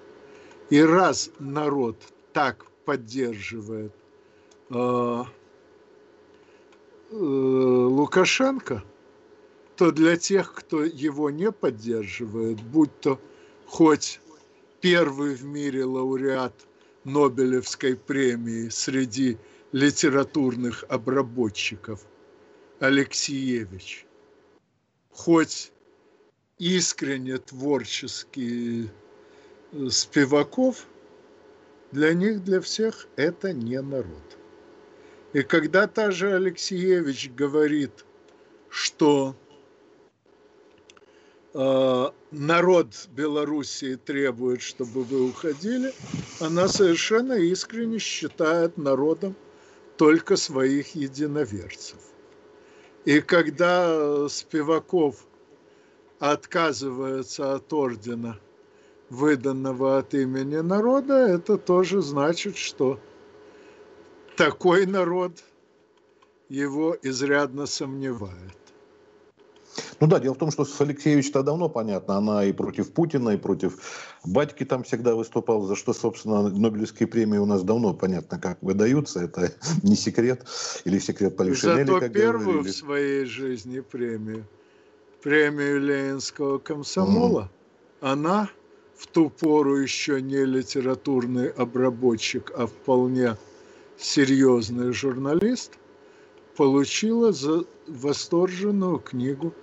И 0.70 0.80
раз 0.80 1.30
народ 1.38 1.96
так 2.32 2.66
поддерживает 2.84 3.92
э, 4.70 5.24
Лукашенко, 7.10 8.84
то 9.76 9.90
для 9.90 10.16
тех, 10.16 10.52
кто 10.54 10.84
его 10.84 11.30
не 11.30 11.50
поддерживает, 11.50 12.60
будь 12.62 13.00
то 13.00 13.20
хоть 13.66 14.20
первый 14.80 15.34
в 15.34 15.44
мире 15.44 15.84
лауреат 15.84 16.54
Нобелевской 17.04 17.96
премии 17.96 18.68
среди 18.68 19.38
литературных 19.72 20.84
обработчиков 20.88 22.06
Алексеевич, 22.78 24.06
хоть 25.10 25.72
искренне 26.58 27.38
творческий 27.38 28.90
э, 29.72 29.88
Спиваков, 29.88 30.86
для 31.90 32.14
них, 32.14 32.44
для 32.44 32.60
всех 32.60 33.08
это 33.16 33.52
не 33.52 33.80
народ. 33.80 34.39
И 35.32 35.42
когда 35.42 35.86
та 35.86 36.10
же 36.10 36.32
Алексеевич 36.34 37.30
говорит, 37.30 38.04
что 38.68 39.36
э, 41.54 42.06
народ 42.32 43.08
Белоруссии 43.12 43.94
требует, 43.94 44.60
чтобы 44.60 45.04
вы 45.04 45.28
уходили, 45.28 45.92
она 46.40 46.66
совершенно 46.66 47.34
искренне 47.34 47.98
считает 47.98 48.76
народом 48.76 49.36
только 49.96 50.36
своих 50.36 50.94
единоверцев. 50.96 51.98
И 53.04 53.20
когда 53.20 54.28
Спиваков 54.28 55.26
отказывается 56.18 57.54
от 57.54 57.72
ордена, 57.72 58.38
выданного 59.10 59.98
от 59.98 60.14
имени 60.14 60.56
народа, 60.56 61.14
это 61.14 61.56
тоже 61.56 62.02
значит, 62.02 62.56
что 62.56 62.98
такой 64.40 64.86
народ 64.86 65.44
его 66.48 66.96
изрядно 67.02 67.66
сомневает. 67.66 68.56
Ну 70.00 70.06
да, 70.06 70.18
дело 70.18 70.34
в 70.34 70.38
том, 70.38 70.50
что 70.50 70.64
с 70.64 70.80
Алексеевич-то 70.80 71.42
давно 71.42 71.68
понятно, 71.68 72.16
она 72.16 72.44
и 72.46 72.52
против 72.52 72.90
Путина, 72.92 73.30
и 73.30 73.36
против 73.36 73.74
Батьки 74.24 74.64
там 74.64 74.82
всегда 74.82 75.14
выступал, 75.14 75.62
за 75.64 75.76
что, 75.76 75.92
собственно, 75.92 76.48
Нобелевские 76.48 77.06
премии 77.06 77.36
у 77.36 77.44
нас 77.44 77.62
давно 77.62 77.92
понятно, 77.92 78.38
как 78.38 78.62
выдаются, 78.62 79.20
это 79.20 79.52
не 79.82 79.94
секрет, 79.94 80.46
или 80.86 80.98
секрет 80.98 81.36
Полишинеля, 81.36 81.84
Зато 81.84 82.00
как 82.00 82.12
первую 82.14 82.44
говорили. 82.46 82.72
в 82.72 82.74
своей 82.74 83.24
жизни 83.26 83.80
премию, 83.80 84.46
премию 85.22 85.80
Ленинского 85.80 86.58
комсомола, 86.58 87.50
mm-hmm. 88.00 88.10
она 88.12 88.50
в 88.96 89.06
ту 89.06 89.28
пору 89.28 89.76
еще 89.76 90.22
не 90.22 90.46
литературный 90.46 91.50
обработчик, 91.50 92.50
а 92.56 92.66
вполне 92.66 93.36
серьезный 94.00 94.92
журналист, 94.92 95.72
получила 96.56 97.32
за 97.32 97.64
восторженную 97.86 98.98
книгу 98.98 99.54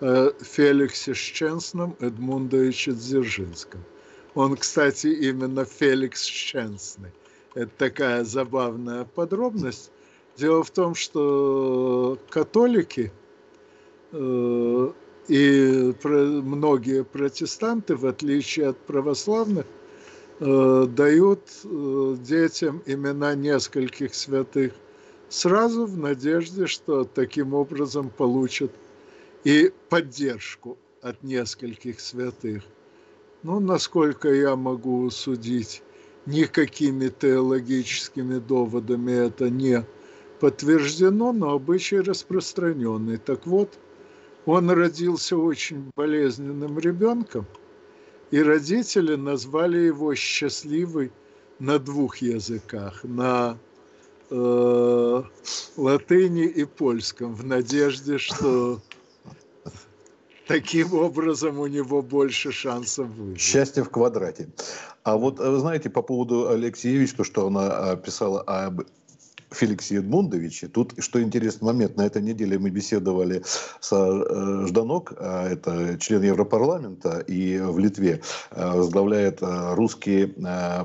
о 0.00 0.32
Феликсе 0.40 1.14
Щенсном 1.14 1.96
Эдмундовиче 2.00 2.92
Дзержинском. 2.92 3.82
Он, 4.34 4.56
кстати, 4.56 5.06
именно 5.06 5.64
Феликс 5.64 6.24
Щенсный. 6.24 7.10
Это 7.54 7.70
такая 7.78 8.24
забавная 8.24 9.04
подробность. 9.04 9.90
Дело 10.36 10.62
в 10.62 10.70
том, 10.70 10.94
что 10.94 12.18
католики 12.28 13.10
э, 14.12 14.92
и 15.28 15.94
многие 16.04 17.02
протестанты, 17.02 17.96
в 17.96 18.06
отличие 18.06 18.68
от 18.68 18.78
православных, 18.78 19.64
э, 19.64 19.85
дают 20.40 21.40
э, 21.64 22.16
детям 22.20 22.82
имена 22.84 23.34
нескольких 23.34 24.14
святых 24.14 24.72
сразу 25.28 25.86
в 25.86 25.96
надежде, 25.96 26.66
что 26.66 27.04
таким 27.04 27.54
образом 27.54 28.10
получат 28.10 28.70
и 29.44 29.72
поддержку 29.88 30.76
от 31.00 31.22
нескольких 31.22 32.00
святых. 32.00 32.62
Ну, 33.42 33.60
насколько 33.60 34.32
я 34.32 34.56
могу 34.56 35.08
судить, 35.10 35.82
никакими 36.26 37.08
теологическими 37.08 38.38
доводами 38.38 39.12
это 39.12 39.48
не 39.48 39.84
подтверждено, 40.40 41.32
но 41.32 41.52
обычай 41.52 42.00
распространенный. 42.00 43.18
Так 43.18 43.46
вот, 43.46 43.78
он 44.44 44.70
родился 44.70 45.36
очень 45.36 45.90
болезненным 45.96 46.78
ребенком, 46.78 47.46
и 48.30 48.42
родители 48.42 49.14
назвали 49.14 49.78
его 49.78 50.14
счастливый 50.14 51.12
на 51.58 51.78
двух 51.78 52.18
языках, 52.18 53.04
на 53.04 53.58
э, 54.30 55.22
латыни 55.76 56.44
и 56.44 56.64
польском, 56.64 57.34
в 57.34 57.44
надежде, 57.44 58.18
что 58.18 58.80
таким 60.46 60.94
образом 60.94 61.58
у 61.58 61.66
него 61.66 62.02
больше 62.02 62.52
шансов 62.52 63.08
выжить. 63.08 63.40
Счастье 63.40 63.84
в 63.84 63.90
квадрате. 63.90 64.48
А 65.02 65.16
вот, 65.16 65.40
э, 65.40 65.56
знаете, 65.58 65.88
по 65.88 66.02
поводу 66.02 66.48
Алексеевич, 66.48 67.14
то, 67.14 67.24
что 67.24 67.46
она 67.46 67.92
э, 67.92 67.96
писала 67.96 68.42
об 68.42 68.82
Феликсе 69.56 69.96
Эдмундовиче. 69.96 70.68
Тут, 70.68 70.94
что 70.98 71.22
интересный 71.22 71.66
момент, 71.66 71.96
на 71.96 72.02
этой 72.02 72.22
неделе 72.22 72.58
мы 72.58 72.70
беседовали 72.70 73.42
с 73.80 73.92
э, 73.92 74.66
Жданок, 74.66 75.14
а 75.18 75.48
это 75.48 75.98
член 75.98 76.22
Европарламента, 76.22 77.20
и 77.20 77.58
в 77.58 77.78
Литве 77.78 78.20
э, 78.50 78.76
возглавляет 78.76 79.42
э, 79.42 79.74
русские 79.74 80.28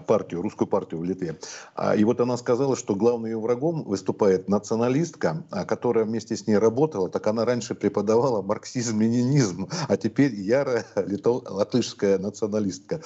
партию, 0.07 0.41
русскую 0.41 0.67
партию 0.67 1.01
в 1.01 1.03
Литве. 1.03 1.37
А, 1.75 1.95
и 1.95 2.03
вот 2.03 2.21
она 2.21 2.37
сказала, 2.37 2.75
что 2.75 2.95
главным 2.95 3.25
ее 3.25 3.39
врагом 3.39 3.83
выступает 3.83 4.47
националистка, 4.47 5.43
которая 5.67 6.05
вместе 6.05 6.35
с 6.35 6.47
ней 6.47 6.57
работала, 6.57 7.09
так 7.09 7.27
она 7.27 7.45
раньше 7.45 7.75
преподавала 7.75 8.41
марксизм-ленинизм, 8.41 9.67
а 9.87 9.97
теперь 9.97 10.33
ярая 10.33 10.85
латышская 10.95 12.17
националистка. 12.17 13.01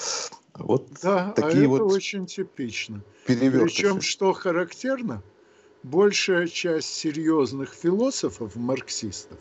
Вот 0.57 0.87
да, 1.01 1.29
а 1.29 1.31
такие 1.33 1.65
а 1.65 1.67
вот 1.67 1.75
это 1.75 1.85
очень 1.85 2.25
типично. 2.25 3.01
Причем, 3.25 4.01
что 4.01 4.31
характерно, 4.33 5.21
большая 5.85 6.47
часть 6.47 6.93
серьезных 6.95 7.73
философов, 7.73 8.55
марксистов, 8.55 9.39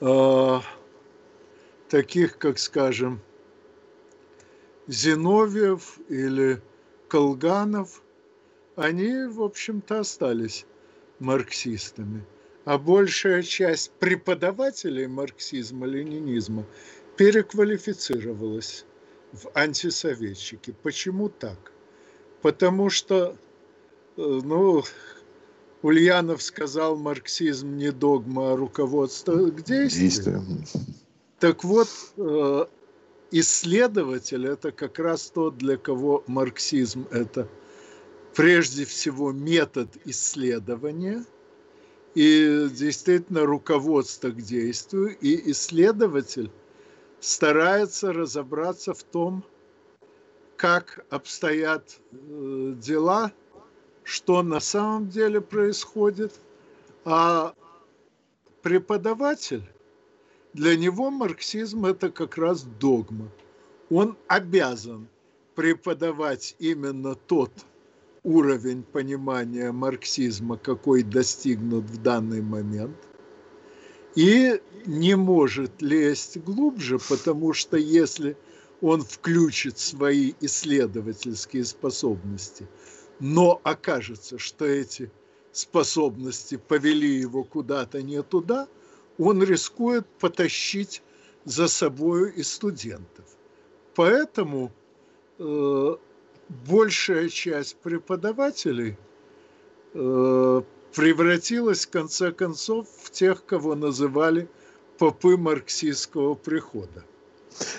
э, 0.00 0.60
таких 1.88 2.38
как, 2.38 2.58
скажем, 2.58 3.20
Зиновьев 4.86 5.98
или 6.08 6.62
Колганов, 7.08 8.00
они, 8.76 9.26
в 9.26 9.42
общем-то, 9.42 10.00
остались 10.00 10.66
марксистами. 11.18 12.24
А 12.64 12.78
большая 12.78 13.42
часть 13.42 13.90
преподавателей 13.98 15.06
марксизма-ленинизма 15.06 16.64
переквалифицировалась 17.16 18.84
в 19.32 19.50
антисоветчики. 19.54 20.74
Почему 20.82 21.28
так? 21.28 21.72
Потому 22.40 22.88
что, 22.88 23.36
ну, 24.18 24.82
Ульянов 25.82 26.42
сказал, 26.42 26.96
марксизм 26.96 27.76
не 27.76 27.92
догма, 27.92 28.52
а 28.52 28.56
руководство 28.56 29.50
к 29.50 29.62
действию. 29.62 30.42
Так 31.38 31.64
вот, 31.64 31.88
э, 32.16 32.66
исследователь– 33.30 34.46
это 34.48 34.72
как 34.72 34.98
раз 34.98 35.30
тот, 35.30 35.56
для 35.58 35.76
кого 35.76 36.24
марксизм– 36.26 37.06
это 37.10 37.48
прежде 38.34 38.84
всего 38.84 39.32
метод 39.32 39.88
исследования 40.04 41.24
и 42.14 42.68
действительно 42.72 43.46
руководство 43.46 44.30
к 44.30 44.42
действию, 44.42 45.16
и 45.20 45.50
исследователь– 45.50 46.50
старается 47.20 48.12
разобраться 48.12 48.94
в 48.94 49.02
том, 49.02 49.44
как 50.56 51.04
обстоят 51.10 52.00
э, 52.12 52.74
дела, 52.76 53.32
что 54.08 54.42
на 54.42 54.58
самом 54.58 55.10
деле 55.10 55.42
происходит, 55.42 56.40
а 57.04 57.54
преподаватель, 58.62 59.64
для 60.54 60.78
него 60.78 61.10
марксизм 61.10 61.84
это 61.84 62.10
как 62.10 62.38
раз 62.38 62.62
догма. 62.62 63.28
Он 63.90 64.16
обязан 64.26 65.08
преподавать 65.54 66.56
именно 66.58 67.16
тот 67.16 67.52
уровень 68.22 68.82
понимания 68.82 69.72
марксизма, 69.72 70.56
какой 70.56 71.02
достигнут 71.02 71.84
в 71.84 72.02
данный 72.02 72.40
момент, 72.40 72.96
и 74.14 74.58
не 74.86 75.16
может 75.16 75.82
лезть 75.82 76.38
глубже, 76.38 76.98
потому 77.10 77.52
что 77.52 77.76
если 77.76 78.38
он 78.80 79.02
включит 79.02 79.78
свои 79.78 80.32
исследовательские 80.40 81.66
способности, 81.66 82.66
но 83.20 83.60
окажется, 83.64 84.38
что 84.38 84.64
эти 84.64 85.10
способности 85.52 86.56
повели 86.56 87.20
его 87.20 87.44
куда-то 87.44 88.02
не 88.02 88.22
туда, 88.22 88.68
он 89.18 89.42
рискует 89.42 90.06
потащить 90.20 91.02
за 91.44 91.68
собою 91.68 92.32
и 92.32 92.42
студентов. 92.42 93.24
Поэтому 93.94 94.70
э, 95.38 95.96
большая 96.48 97.28
часть 97.28 97.76
преподавателей 97.76 98.96
э, 99.94 100.62
превратилась 100.94 101.86
в 101.86 101.90
конце 101.90 102.32
концов 102.32 102.88
в 103.02 103.10
тех, 103.10 103.44
кого 103.44 103.74
называли 103.74 104.48
попы 104.98 105.36
марксистского 105.36 106.34
прихода. 106.34 107.04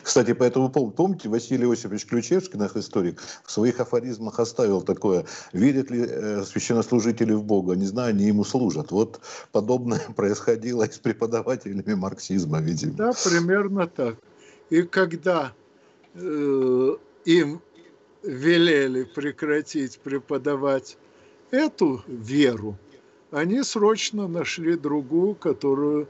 Кстати, 0.04 0.34
по 0.34 0.44
этому 0.44 0.70
поводу, 0.70 0.94
помните, 0.94 1.30
Василий 1.30 1.66
Иосифович 1.66 2.06
Ключевский, 2.06 2.60
наш 2.60 2.76
историк, 2.76 3.22
в 3.46 3.52
своих 3.52 3.80
афоризмах 3.80 4.40
оставил 4.40 4.82
такое, 4.82 5.26
верят 5.54 5.90
ли 5.92 6.06
э, 6.06 6.44
священнослужители 6.44 7.34
в 7.34 7.44
Бога, 7.44 7.76
не 7.76 7.86
знаю, 7.86 8.10
они 8.10 8.26
ему 8.26 8.44
служат. 8.44 8.92
Вот 8.92 9.22
подобное 9.52 10.02
происходило 10.16 10.84
и 10.84 10.92
с 10.92 10.98
преподавателями 10.98 11.94
марксизма, 11.94 12.62
видимо. 12.62 12.94
Да, 12.94 13.12
примерно 13.24 13.88
так. 13.88 14.16
И 14.70 14.84
когда 14.84 15.54
э, 16.14 16.96
им 17.26 17.62
велели 18.24 19.04
прекратить 19.04 20.00
преподавать 20.00 20.98
эту 21.52 22.04
веру, 22.08 22.78
они 23.32 23.64
срочно 23.64 24.28
нашли 24.28 24.76
другую, 24.76 25.36
которую 25.36 26.08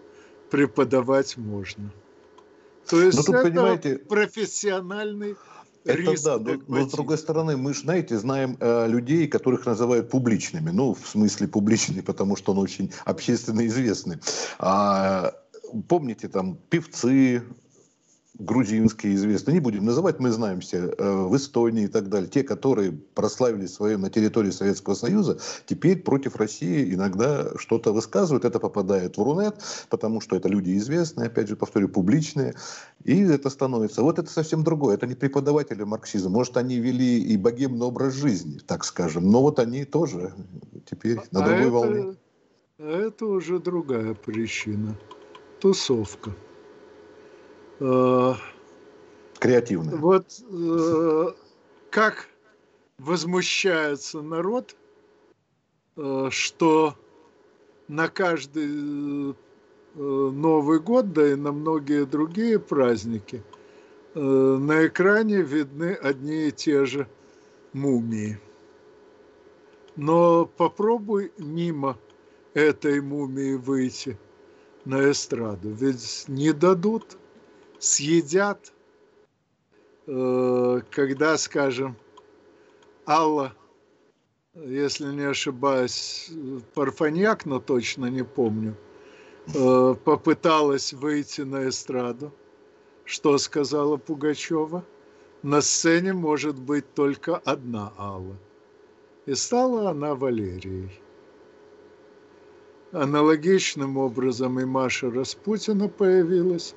преподавать 0.49 1.37
можно. 1.37 1.91
То 2.89 3.01
есть 3.01 3.17
ну, 3.17 3.33
это 3.33 3.43
понимаете, 3.43 3.95
профессиональный 3.97 5.35
это 5.85 5.97
риск 5.97 6.23
да, 6.23 6.37
но, 6.37 6.59
но 6.67 6.87
с 6.87 6.91
другой 6.91 7.17
стороны, 7.17 7.55
мы 7.55 7.73
же, 7.73 7.81
знаете, 7.81 8.17
знаем 8.17 8.57
э, 8.59 8.87
людей, 8.87 9.27
которых 9.27 9.65
называют 9.65 10.09
публичными. 10.09 10.71
Ну, 10.71 10.93
в 10.93 11.07
смысле 11.07 11.47
публичный, 11.47 12.03
потому 12.03 12.35
что 12.35 12.51
он 12.51 12.59
очень 12.59 12.91
общественно 13.05 13.65
известный. 13.65 14.17
А, 14.59 15.33
помните, 15.87 16.27
там, 16.27 16.57
певцы, 16.69 17.43
грузинские 18.39 19.15
известные, 19.15 19.55
не 19.55 19.59
будем 19.59 19.85
называть, 19.85 20.19
мы 20.19 20.31
знаем 20.31 20.61
все, 20.61 20.77
э, 20.77 21.27
в 21.27 21.35
Эстонии 21.35 21.83
и 21.83 21.87
так 21.87 22.07
далее, 22.07 22.29
те, 22.29 22.41
которые 22.43 22.93
прославились 22.93 23.73
своим 23.73 24.01
на 24.01 24.09
территории 24.09 24.49
Советского 24.49 24.95
Союза, 24.95 25.37
теперь 25.65 26.01
против 26.01 26.37
России 26.37 26.93
иногда 26.93 27.49
что-то 27.57 27.91
высказывают, 27.91 28.45
это 28.45 28.59
попадает 28.59 29.17
в 29.17 29.21
Рунет, 29.21 29.61
потому 29.89 30.21
что 30.21 30.37
это 30.37 30.47
люди 30.47 30.77
известные, 30.77 31.27
опять 31.27 31.49
же, 31.49 31.57
повторю, 31.57 31.89
публичные, 31.89 32.55
и 33.03 33.21
это 33.21 33.49
становится, 33.49 34.01
вот 34.03 34.19
это 34.19 34.29
совсем 34.31 34.63
другое, 34.63 34.95
это 34.95 35.05
не 35.05 35.15
преподаватели 35.15 35.83
марксизма, 35.83 36.29
может, 36.29 36.55
они 36.55 36.77
вели 36.77 37.19
и 37.19 37.35
богемный 37.35 37.85
образ 37.85 38.13
жизни, 38.13 38.59
так 38.65 38.85
скажем, 38.85 39.29
но 39.29 39.41
вот 39.41 39.59
они 39.59 39.83
тоже 39.83 40.33
теперь 40.89 41.17
на 41.31 41.43
а 41.43 41.45
другой 41.45 41.61
это, 41.61 41.71
волне. 41.71 42.15
Это 42.77 43.25
уже 43.25 43.59
другая 43.59 44.13
причина, 44.13 44.97
тусовка. 45.59 46.33
Э, 47.79 48.33
Креативно. 49.39 49.95
Вот 49.95 50.25
э, 50.51 51.27
как 51.91 52.27
возмущается 52.97 54.21
народ, 54.21 54.75
э, 55.95 56.27
что 56.29 56.95
на 57.87 58.07
каждый 58.09 59.35
Новый 59.95 60.79
год, 60.79 61.13
да 61.13 61.31
и 61.31 61.35
на 61.35 61.51
многие 61.51 62.05
другие 62.05 62.59
праздники, 62.59 63.43
на 64.13 64.85
экране 64.85 65.41
видны 65.41 65.93
одни 65.93 66.49
и 66.49 66.51
те 66.51 66.85
же 66.85 67.07
мумии. 67.73 68.39
Но 69.95 70.45
попробуй 70.45 71.33
мимо 71.39 71.97
этой 72.53 73.01
мумии 73.01 73.55
выйти 73.55 74.17
на 74.85 75.09
эстраду, 75.09 75.71
ведь 75.71 76.25
не 76.27 76.53
дадут– 76.53 77.17
съедят, 77.79 78.73
э, 80.07 80.81
когда, 80.91 81.37
скажем, 81.37 81.95
Алла, 83.07 83.53
если 84.53 85.05
не 85.05 85.23
ошибаюсь, 85.23 86.29
Парфаньяк, 86.73 87.45
но 87.45 87.59
точно 87.59 88.07
не 88.07 88.23
помню, 88.23 88.75
э, 89.47 89.95
попыталась 90.03 90.93
выйти 90.93 91.41
на 91.41 91.69
эстраду. 91.69 92.31
Что 93.05 93.37
сказала 93.37 93.97
Пугачева? 93.97 94.85
На 95.41 95.61
сцене 95.61 96.13
может 96.13 96.59
быть 96.59 96.93
только 96.93 97.37
одна 97.37 97.93
Алла. 97.97 98.35
И 99.25 99.33
стала 99.35 99.89
она 99.89 100.13
Валерией. 100.13 101.01
Аналогичным 102.91 103.97
образом 103.97 104.59
и 104.59 104.65
Маша 104.65 105.09
Распутина 105.09 105.87
появилась. 105.87 106.75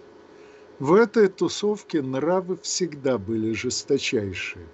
В 0.83 0.95
этой 0.95 1.29
тусовке 1.29 2.03
нравы 2.03 2.59
всегда 2.61 3.17
были 3.17 3.53
жесточайшие. 3.53 4.67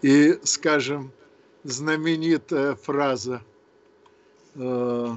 И, 0.00 0.38
скажем, 0.44 1.10
знаменитая 1.64 2.76
фраза 2.76 3.42
э, 4.54 5.08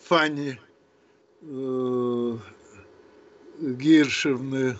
Фани 0.00 0.60
э, 1.40 2.36
Гиршевны, 3.58 4.76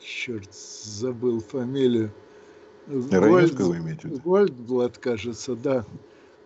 черт, 0.00 0.52
забыл 0.52 1.38
фамилию, 1.38 2.12
Гольд, 2.88 3.54
Гольдблат, 4.24 4.98
кажется, 4.98 5.54
да. 5.54 5.86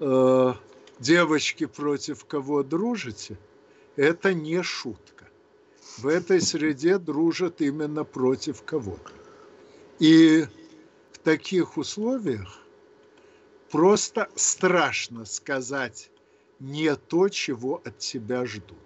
э, 0.01 0.53
девочки 1.01 1.65
против 1.65 2.27
кого 2.27 2.63
дружите, 2.63 3.39
это 3.97 4.35
не 4.35 4.63
шутка. 4.63 5.18
В 5.99 6.07
этой 6.07 6.41
среде 6.41 6.97
дружат 6.99 7.61
именно 7.61 8.05
против 8.05 8.63
кого-то. 8.63 9.13
И 9.99 10.47
в 11.11 11.19
таких 11.19 11.77
условиях 11.77 12.61
просто 13.71 14.29
страшно 14.37 15.25
сказать 15.25 16.11
не 16.61 16.95
то, 16.95 17.29
чего 17.29 17.83
от 17.85 17.99
тебя 17.99 18.47
ждут. 18.47 18.79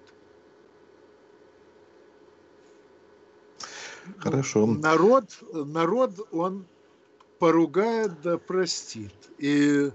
Хорошо. 4.16 4.66
Народ, 4.66 5.38
народ, 5.53 6.12
он 6.33 6.64
поругает 7.38 8.22
да 8.22 8.38
простит. 8.38 9.12
И, 9.37 9.90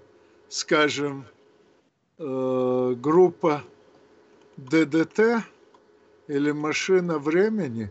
скажем, 0.50 1.26
э, 2.20 2.96
группа 2.96 3.64
ДДТ 4.58 5.44
или 6.28 6.52
машина 6.52 7.20
времени 7.20 7.90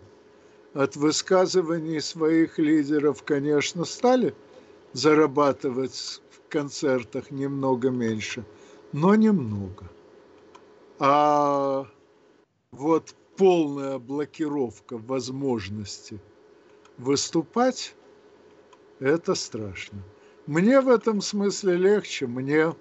от 0.75 0.97
высказываний 0.97 2.01
своих 2.01 2.59
лидеров, 2.59 3.23
конечно, 3.23 3.85
стали 3.85 4.35
зарабатывать 4.93 6.23
в 6.31 6.49
концертах 6.49 7.31
немного 7.31 7.91
меньше, 7.91 8.45
но 8.93 9.15
немного. 9.15 9.91
А 10.99 11.87
вот 12.73 13.15
полная 13.37 13.99
блокировка 13.99 14.99
возможности 14.99 16.21
выступать, 16.99 17.95
это 18.99 19.35
страшно. 19.35 19.99
Мне 20.47 20.81
в 20.81 20.89
этом 20.89 21.21
смысле 21.21 21.77
легче, 21.77 22.27
мне 22.27 22.75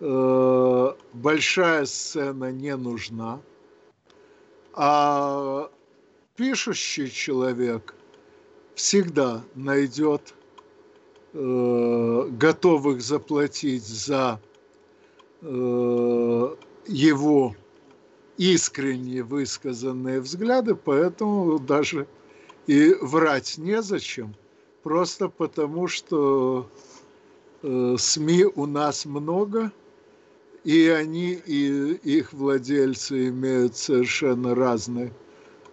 э, 0.00 0.92
большая 1.12 1.84
сцена 1.86 2.52
не 2.52 2.76
нужна, 2.76 3.40
а 4.74 5.70
пишущий 6.36 7.10
человек 7.10 7.94
всегда 8.74 9.42
найдет 9.54 10.34
э, 11.32 12.28
готовых 12.30 13.00
заплатить 13.02 13.86
за 13.86 14.40
э, 15.42 16.56
его 16.86 17.56
искренне 18.36 19.22
высказанные 19.22 20.20
взгляды, 20.20 20.74
поэтому 20.76 21.58
даже 21.58 22.06
и 22.66 22.94
врать 23.00 23.58
незачем, 23.58 24.34
просто 24.82 25.28
потому 25.28 25.88
что 25.88 26.70
э, 27.62 27.96
СМИ 27.98 28.44
у 28.44 28.66
нас 28.66 29.04
много, 29.04 29.72
и 30.68 30.88
они, 30.88 31.32
и 31.32 31.94
их 32.16 32.32
владельцы 32.32 33.28
имеют 33.28 33.76
совершенно 33.76 34.54
разные 34.54 35.12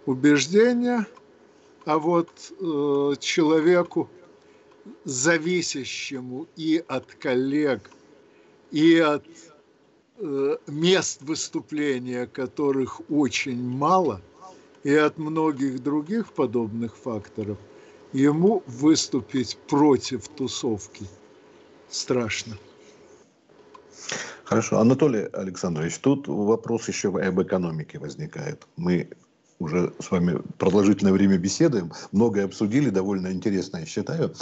убеждения, 0.06 1.06
а 1.84 1.98
вот 1.98 2.30
э, 2.60 3.14
человеку, 3.20 4.08
зависящему 5.04 6.46
и 6.56 6.82
от 6.88 7.14
коллег, 7.14 7.90
и 8.70 8.98
от 8.98 9.24
Э, 10.18 10.56
мест 10.66 11.20
выступления 11.20 12.26
которых 12.26 13.02
очень 13.10 13.62
мало, 13.62 14.22
и 14.82 14.94
от 14.94 15.18
многих 15.18 15.82
других 15.82 16.32
подобных 16.32 16.96
факторов, 16.96 17.58
ему 18.14 18.62
выступить 18.66 19.58
против 19.68 20.28
тусовки 20.28 21.04
страшно. 21.90 22.56
Хорошо. 24.46 24.78
Анатолий 24.78 25.24
Александрович, 25.32 25.98
тут 25.98 26.28
вопрос 26.28 26.86
еще 26.86 27.08
об 27.08 27.42
экономике 27.42 27.98
возникает. 27.98 28.64
Мы 28.76 29.08
уже 29.58 29.92
с 29.98 30.08
вами 30.12 30.40
продолжительное 30.56 31.12
время 31.12 31.36
беседуем, 31.36 31.92
многое 32.12 32.44
обсудили, 32.44 32.90
довольно 32.90 33.32
интересно, 33.32 33.78
я 33.78 33.86
считаю. 33.86 34.32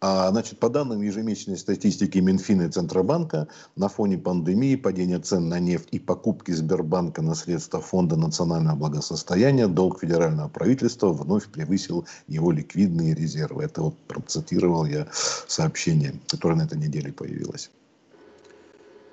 А, 0.00 0.30
значит, 0.30 0.58
по 0.58 0.70
данным 0.70 1.02
ежемесячной 1.02 1.58
статистики 1.58 2.16
Минфина 2.16 2.62
и 2.62 2.68
Центробанка, 2.70 3.46
на 3.76 3.90
фоне 3.90 4.16
пандемии, 4.16 4.74
падения 4.76 5.18
цен 5.18 5.50
на 5.50 5.60
нефть 5.60 5.88
и 5.90 5.98
покупки 5.98 6.52
Сбербанка 6.52 7.20
на 7.20 7.34
средства 7.34 7.82
Фонда 7.82 8.16
национального 8.16 8.76
благосостояния, 8.76 9.68
долг 9.68 10.00
федерального 10.00 10.48
правительства 10.48 11.12
вновь 11.12 11.46
превысил 11.48 12.06
его 12.26 12.52
ликвидные 12.52 13.14
резервы. 13.14 13.64
Это 13.64 13.82
вот 13.82 13.98
процитировал 14.08 14.86
я 14.86 15.06
сообщение, 15.12 16.14
которое 16.26 16.54
на 16.54 16.62
этой 16.62 16.78
неделе 16.78 17.12
появилось. 17.12 17.70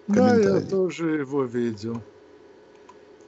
Да, 0.09 0.35
я 0.35 0.61
тоже 0.61 1.19
его 1.19 1.43
видел. 1.43 2.01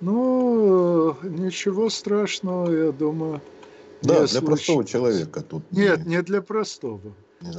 Ну, 0.02 1.16
ничего 1.22 1.90
страшного, 1.90 2.72
я 2.72 2.92
думаю. 2.92 3.40
Да, 4.02 4.20
для 4.20 4.28
случится. 4.28 4.42
простого 4.42 4.86
человека 4.86 5.42
тут. 5.42 5.64
Нет, 5.72 6.08
не 6.08 6.22
для 6.24 6.42
простого. 6.42 7.14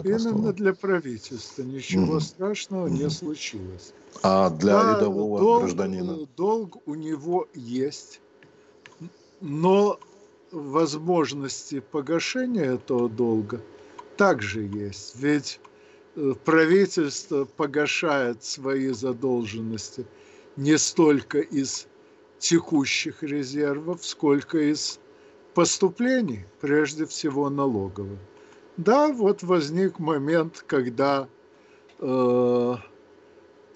Именно 0.05 0.53
для 0.53 0.75
правительства 0.75 1.63
ничего 1.63 2.15
угу. 2.15 2.21
страшного 2.21 2.87
угу. 2.87 2.95
не 2.95 3.09
случилось. 3.11 3.93
А 4.23 4.51
для 4.51 4.83
да, 4.83 4.95
рядового 4.97 5.39
долг, 5.39 5.63
гражданина? 5.63 6.27
Долг 6.37 6.79
у 6.87 6.95
него 6.95 7.49
есть, 7.55 8.21
но 9.41 9.99
возможности 10.51 11.81
погашения 11.81 12.75
этого 12.75 13.09
долга 13.09 13.61
также 14.17 14.63
есть. 14.63 15.15
Ведь 15.17 15.61
э, 15.65 15.72
правительство 16.45 17.45
погашает 17.45 18.45
свои 18.45 18.89
задолженности 18.89 20.07
не 20.57 20.77
столько 20.79 21.39
из 21.39 21.87
текущих 22.39 23.23
резервов, 23.23 24.05
сколько 24.05 24.59
из 24.59 25.01
поступлений, 25.55 26.45
прежде 26.61 27.07
всего 27.07 27.49
налоговых. 27.49 28.19
Да, 28.77 29.09
вот 29.09 29.43
возник 29.43 29.99
момент, 29.99 30.65
когда 30.67 31.29
э, 31.99 32.75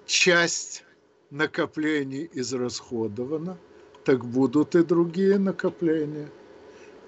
часть 0.06 0.84
накоплений 1.30 2.28
израсходована, 2.32 3.58
так 4.04 4.24
будут 4.24 4.74
и 4.74 4.82
другие 4.82 5.38
накопления. 5.38 6.30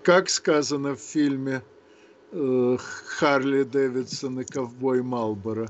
Как 0.02 0.28
сказано 0.28 0.96
в 0.96 1.00
фильме 1.00 1.56
э, 1.56 1.77
Харли 2.30 3.62
Дэвидсон 3.62 4.40
и 4.40 4.44
ковбой 4.44 5.02
Малборо, 5.02 5.68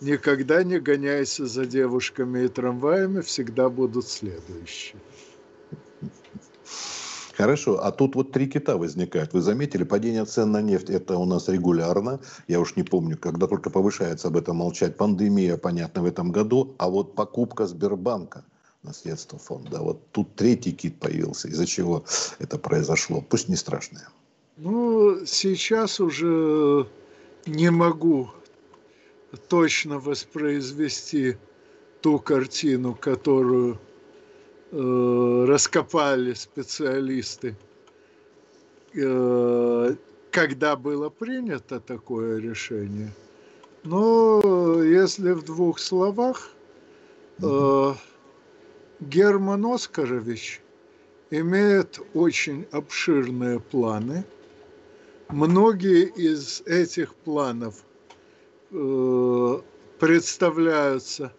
никогда 0.00 0.64
не 0.64 0.80
гоняйся 0.80 1.46
за 1.46 1.64
девушками 1.64 2.44
и 2.44 2.48
трамваями, 2.48 3.20
всегда 3.20 3.68
будут 3.68 4.08
следующие. 4.08 5.00
Хорошо, 7.36 7.82
а 7.82 7.92
тут 7.92 8.14
вот 8.14 8.32
три 8.32 8.46
кита 8.46 8.76
возникают. 8.76 9.32
Вы 9.32 9.40
заметили, 9.40 9.84
падение 9.84 10.24
цен 10.24 10.52
на 10.52 10.60
нефть 10.60 10.90
это 10.90 11.16
у 11.16 11.24
нас 11.24 11.48
регулярно. 11.48 12.20
Я 12.46 12.60
уж 12.60 12.76
не 12.76 12.82
помню, 12.82 13.16
когда 13.16 13.46
только 13.46 13.70
повышается 13.70 14.28
об 14.28 14.36
этом 14.36 14.56
молчать. 14.56 14.96
Пандемия, 14.96 15.56
понятно, 15.56 16.02
в 16.02 16.06
этом 16.06 16.30
году. 16.30 16.74
А 16.78 16.88
вот 16.88 17.14
покупка 17.14 17.66
Сбербанка 17.66 18.44
на 18.82 18.92
средства 18.92 19.38
фонда. 19.38 19.78
Вот 19.78 20.10
тут 20.10 20.34
третий 20.36 20.72
кит 20.72 21.00
появился. 21.00 21.48
Из-за 21.48 21.66
чего 21.66 22.04
это 22.38 22.58
произошло? 22.58 23.22
Пусть 23.22 23.48
не 23.48 23.56
страшное. 23.56 24.08
Ну, 24.64 25.26
сейчас 25.26 26.00
уже 26.00 26.86
не 27.46 27.70
могу 27.70 28.30
точно 29.48 29.98
воспроизвести 29.98 31.36
ту 32.00 32.18
картину, 32.18 32.94
которую 32.94 33.78
Э, 34.74 35.44
раскопали 35.46 36.32
специалисты, 36.32 37.54
э, 38.94 39.96
когда 40.30 40.76
было 40.76 41.10
принято 41.10 41.78
такое 41.78 42.40
решение. 42.40 43.12
Но 43.84 44.82
если 44.82 45.32
в 45.32 45.42
двух 45.44 45.78
словах, 45.78 46.52
э, 47.42 47.92
Герман 49.00 49.66
Оскарович 49.66 50.62
имеет 51.30 52.00
очень 52.14 52.66
обширные 52.72 53.60
планы. 53.60 54.24
Многие 55.28 56.04
из 56.06 56.62
этих 56.62 57.14
планов 57.14 57.84
представляются 59.98 61.32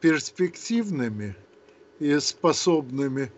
перспективными– 0.00 1.36
и 1.98 2.18
способными 2.20 3.30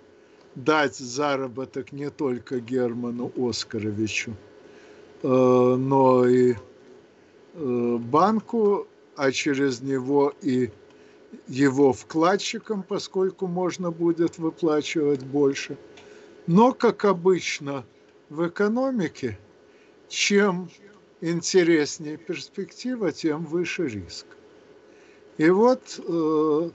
дать 0.55 0.97
заработок 0.97 1.93
не 1.93 2.11
только 2.11 2.61
Герману 2.61 3.33
Оскаровичу, 3.37 4.37
э, 5.23 5.27
но 5.27 6.27
и 6.27 6.55
э, 7.55 7.97
банку, 7.99 8.87
а 9.17 9.33
через 9.33 9.81
него 9.81 10.35
и 10.43 10.71
его 11.47 11.93
вкладчикам, 11.93 12.83
поскольку 12.83 13.47
можно 13.47 13.91
будет 13.91 14.39
выплачивать 14.39 15.25
больше. 15.25 15.77
Но, 16.47 16.73
как 16.73 17.05
обычно 17.05 17.85
в 18.29 18.49
экономике, 18.49 19.39
чем 20.11 20.69
интереснее 21.21 22.17
перспектива, 22.17 23.13
тем 23.13 23.45
выше 23.47 23.87
риск. 23.87 24.27
И 25.39 25.49
вот 25.49 25.99
э, 25.99 26.71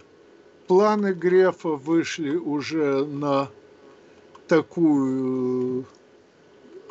планы 0.68 1.14
Грефа 1.14 1.70
вышли 1.70 2.36
уже 2.36 3.06
на 3.06 3.50
такую 4.48 5.86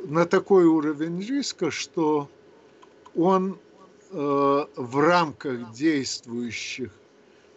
на 0.05 0.26
такой 0.26 0.66
уровень 0.66 1.20
риска, 1.22 1.70
что 1.70 2.28
он 3.16 3.59
э, 4.11 4.66
в 4.76 4.99
рамках 4.99 5.72
действующих 5.72 6.92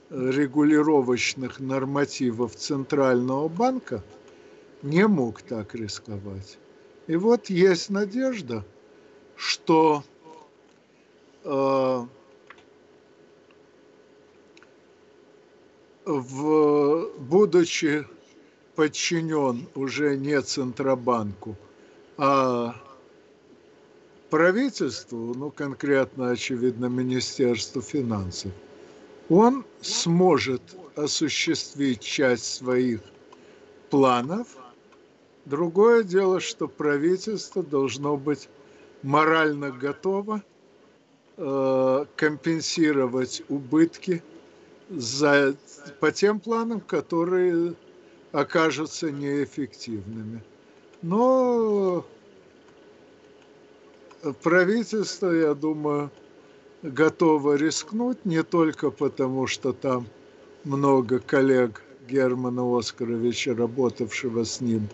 регулировочных 0.10 1.60
нормативов 1.60 2.56
Центрального 2.56 3.50
банка 3.50 4.02
не 4.82 5.06
мог 5.06 5.42
так 5.42 5.76
рисковать. 5.76 6.58
И 7.08 7.18
вот 7.18 7.50
есть 7.50 7.90
надежда, 7.90 8.64
что 9.38 10.04
э, 11.44 12.06
в, 16.06 17.10
будучи 17.20 18.06
подчинен 18.76 19.68
уже 19.76 20.18
не 20.18 20.42
Центробанку, 20.42 21.56
а 22.18 22.76
правительству, 24.30 25.34
ну 25.36 25.52
конкретно, 25.52 26.32
очевидно, 26.32 26.88
Министерству 26.88 27.82
финансов, 27.82 28.52
он 29.30 29.66
сможет 29.82 30.62
осуществить 30.96 32.02
часть 32.02 32.56
своих 32.56 33.02
планов. 33.90 34.48
Другое 35.46 36.04
дело, 36.04 36.40
что 36.40 36.68
правительство 36.68 37.64
должно 37.64 38.18
быть 38.18 38.50
морально 39.04 39.72
готово 39.72 40.44
э, 41.38 42.06
компенсировать 42.16 43.44
убытки 43.50 44.24
за, 44.90 45.56
по 46.00 46.12
тем 46.12 46.40
планам, 46.40 46.80
которые 46.82 47.74
окажутся 48.32 49.12
неэффективными. 49.12 50.42
Но 51.02 52.06
правительство, 54.42 55.32
я 55.32 55.54
думаю, 55.54 56.12
готово 56.82 57.56
рискнуть 57.56 58.26
не 58.26 58.44
только 58.44 58.92
потому, 58.92 59.48
что 59.48 59.74
там 59.74 60.08
много 60.64 61.20
коллег 61.20 61.84
Германа 62.08 62.78
Оскаровича, 62.78 63.56
работавшего 63.56 64.44
с 64.44 64.62
ним 64.62 64.88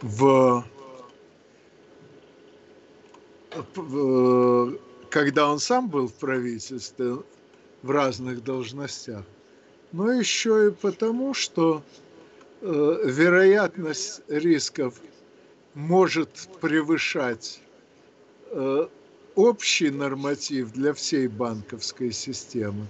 в 0.00 0.64
когда 5.10 5.50
он 5.50 5.58
сам 5.58 5.88
был 5.88 6.08
в 6.08 6.14
правительстве 6.14 7.18
в 7.82 7.90
разных 7.90 8.42
должностях, 8.44 9.24
но 9.92 10.10
еще 10.12 10.68
и 10.68 10.70
потому, 10.70 11.34
что 11.34 11.82
э, 12.60 13.00
вероятность 13.04 14.22
рисков 14.28 14.94
может 15.74 16.30
превышать 16.60 17.60
э, 18.50 18.86
общий 19.34 19.90
норматив 19.90 20.72
для 20.72 20.92
всей 20.94 21.28
банковской 21.28 22.12
системы, 22.12 22.86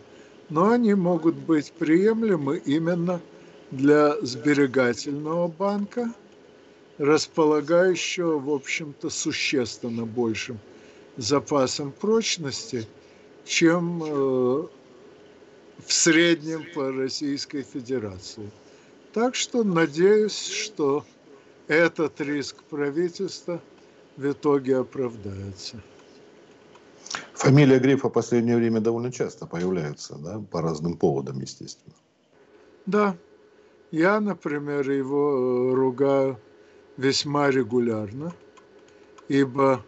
но 0.49 0.71
они 0.71 0.95
могут 0.95 1.37
быть 1.37 1.73
приемлемы 1.73 2.59
именно 2.59 3.21
для 3.71 4.21
сберегательного 4.21 5.49
банка, 5.49 6.13
располагающего, 7.03 8.39
в 8.39 8.49
общем-то, 8.49 9.11
существенно 9.11 10.07
большим 10.07 10.61
запасом 11.17 11.91
прочности, 11.91 12.87
чем 13.45 14.05
э, 14.05 14.07
в 15.85 15.93
среднем 15.93 16.65
по 16.73 16.93
Российской 16.93 17.63
Федерации. 17.65 18.49
Так 19.13 19.35
что 19.35 19.65
надеюсь, 19.65 20.47
что 20.47 21.05
этот 21.67 22.21
риск 22.21 22.63
правительства 22.71 23.61
в 24.17 24.31
итоге 24.31 24.77
оправдается. 24.77 25.83
Фамилия 27.35 27.81
Грифа 27.81 28.11
в 28.11 28.13
последнее 28.13 28.57
время 28.57 28.81
довольно 28.81 29.11
часто 29.11 29.47
появляется, 29.47 30.15
да, 30.19 30.41
по 30.53 30.63
разным 30.63 30.97
поводам, 30.97 31.41
естественно. 31.41 31.97
Да, 32.87 33.17
я, 33.91 34.21
например, 34.21 34.89
его 34.89 35.73
э, 35.73 35.75
ругаю 35.75 36.39
весьма 37.03 37.51
регулярно, 37.51 38.33
ибо 39.29 39.85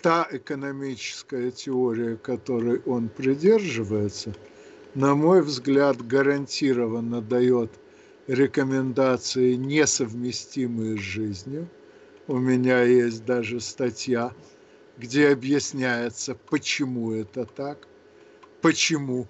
та 0.00 0.28
экономическая 0.30 1.50
теория, 1.50 2.16
которой 2.16 2.80
он 2.86 3.08
придерживается, 3.08 4.34
на 4.94 5.14
мой 5.14 5.42
взгляд, 5.42 6.06
гарантированно 6.06 7.20
дает 7.20 7.70
рекомендации, 8.28 9.54
несовместимые 9.54 10.96
с 10.98 11.00
жизнью. 11.00 11.68
У 12.28 12.38
меня 12.38 12.82
есть 12.82 13.24
даже 13.24 13.60
статья 13.60 14.32
где 14.98 15.30
объясняется, 15.30 16.34
почему 16.34 17.12
это 17.12 17.44
так, 17.44 17.88
почему 18.60 19.26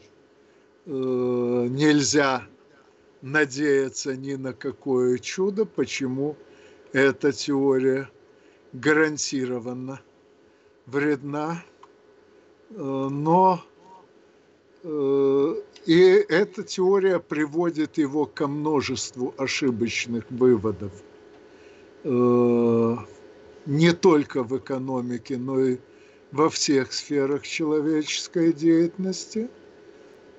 э, 0.84 0.90
нельзя 0.90 2.46
надеяться 3.22 4.16
ни 4.16 4.34
на 4.34 4.52
какое 4.52 5.18
чудо, 5.18 5.64
почему 5.64 6.36
эта 6.92 7.32
теория 7.32 8.10
гарантированно 8.72 10.00
вредна, 10.86 11.62
э, 12.70 12.74
но 12.74 13.62
э, 14.82 15.54
и 15.86 16.00
эта 16.28 16.62
теория 16.64 17.20
приводит 17.20 17.98
его 17.98 18.26
ко 18.26 18.46
множеству 18.48 19.34
ошибочных 19.38 20.24
выводов. 20.30 20.92
Э, 22.04 22.96
не 23.66 23.92
только 23.92 24.42
в 24.42 24.58
экономике, 24.58 25.36
но 25.36 25.60
и 25.60 25.78
во 26.32 26.50
всех 26.50 26.92
сферах 26.92 27.46
человеческой 27.46 28.52
деятельности. 28.52 29.48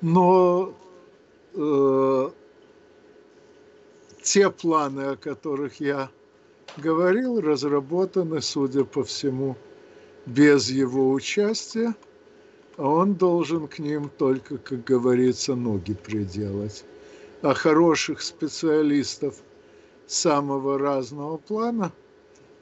Но 0.02 0.76
те 4.24 4.50
планы, 4.50 5.02
о 5.02 5.16
которых 5.16 5.80
я 5.80 6.10
говорил, 6.78 7.40
разработаны, 7.40 8.42
судя 8.42 8.84
по 8.84 9.04
всему, 9.04 9.56
без 10.26 10.70
его 10.70 11.12
участия, 11.12 11.94
а 12.78 12.88
он 12.88 13.14
должен 13.14 13.68
к 13.68 13.78
ним 13.78 14.10
только, 14.18 14.58
как 14.58 14.84
говорится, 14.84 15.54
ноги 15.56 15.94
приделать. 15.94 16.84
А 17.44 17.54
хороших 17.54 18.22
специалистов 18.22 19.36
самого 20.08 20.80
разного 20.80 21.38
плана– 21.38 21.92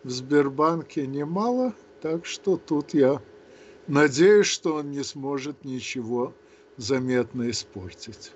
в 0.04 0.10
Сбербанке 0.10 1.06
немало, 1.06 1.74
так 2.02 2.26
что 2.26 2.58
тут 2.58 2.94
я 2.94 3.22
надеюсь, 3.88 4.48
что 4.48 4.76
он 4.76 4.92
не 4.92 5.04
сможет 5.04 5.64
ничего 5.64 6.34
заметно 6.78 7.50
испортить. 7.50 8.32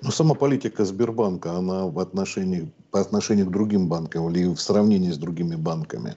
Но 0.00 0.10
сама 0.10 0.34
политика 0.34 0.84
Сбербанка, 0.84 1.52
она 1.52 1.86
в 1.86 1.98
отношении, 1.98 2.72
по 2.90 3.00
отношению 3.00 3.46
к 3.46 3.50
другим 3.50 3.88
банкам 3.88 4.30
или 4.30 4.46
в 4.46 4.60
сравнении 4.60 5.10
с 5.10 5.18
другими 5.18 5.56
банками, 5.56 6.16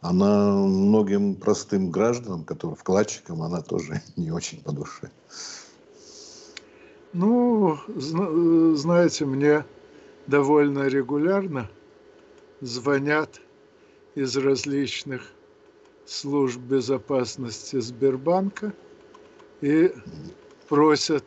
она 0.00 0.52
многим 0.52 1.36
простым 1.36 1.90
гражданам, 1.90 2.44
которые 2.44 2.76
вкладчикам, 2.76 3.42
она 3.42 3.62
тоже 3.62 4.02
не 4.16 4.30
очень 4.30 4.62
по 4.62 4.72
душе. 4.72 5.10
Ну, 7.12 7.78
знаете, 8.74 9.24
мне 9.24 9.64
довольно 10.26 10.88
регулярно 10.88 11.70
звонят 12.60 13.40
из 14.16 14.36
различных 14.36 15.22
служб 16.06 16.58
безопасности 16.58 17.80
Сбербанка 17.80 18.72
и 19.60 19.92
просят 20.68 21.24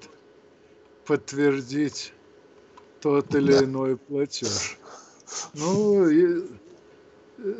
подтвердить 1.08 2.14
тот 3.00 3.34
или 3.34 3.54
да. 3.54 3.64
иной 3.64 3.98
платеж. 3.98 4.78
Ну, 5.54 6.06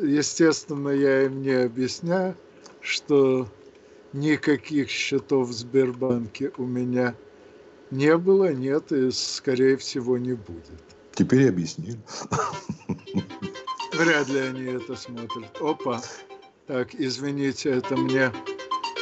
естественно, 0.02 0.90
я 0.90 1.24
им 1.24 1.42
не 1.42 1.52
объясняю, 1.52 2.36
что 2.80 3.48
никаких 4.12 4.90
счетов 4.90 5.48
в 5.48 5.52
Сбербанке 5.52 6.52
у 6.56 6.64
меня 6.64 7.14
не 7.90 8.16
было, 8.16 8.52
нет 8.52 8.92
и, 8.92 9.10
скорее 9.10 9.76
всего, 9.76 10.18
не 10.18 10.34
будет. 10.34 10.82
Теперь 11.12 11.48
объяснили. 11.48 11.98
Вряд 13.94 14.28
ли 14.28 14.38
они 14.40 14.64
это 14.64 14.94
смотрят. 14.94 15.56
Опа. 15.60 16.00
Так, 16.66 16.94
извините, 16.94 17.70
это 17.70 17.96
мне 17.96 18.32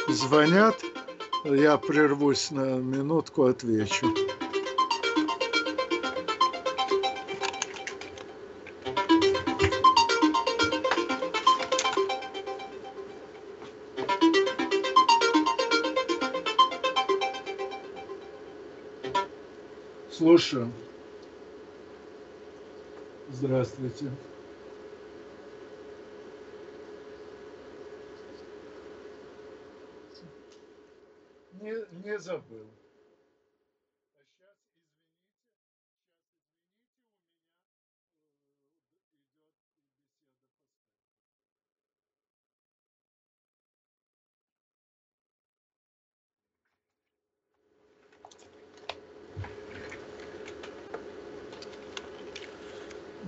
звонят. 0.09 0.81
Я 1.43 1.77
прервусь 1.77 2.49
на 2.51 2.77
минутку, 2.77 3.43
отвечу. 3.43 4.07
Слушаю. 20.27 20.69
Здравствуйте. 23.29 24.11
Не, 31.61 31.73
не 32.03 32.19
забыл. 32.19 32.67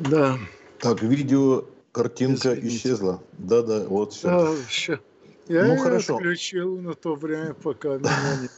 Да. 0.09 0.37
Так, 0.79 1.01
видео, 1.01 1.65
картинка 1.91 2.53
Извините. 2.53 2.67
исчезла. 2.67 3.21
Да, 3.37 3.61
да, 3.61 3.85
вот 3.87 4.13
все. 4.13 4.27
Да, 4.27 4.51
все. 4.67 4.99
Я 5.47 5.65
ну, 5.65 5.77
хорошо. 5.77 6.17
отключил 6.17 6.79
на 6.79 6.93
то 6.93 7.15
время, 7.15 7.53
пока 7.53 7.89
меня 7.97 8.37
не 8.41 8.49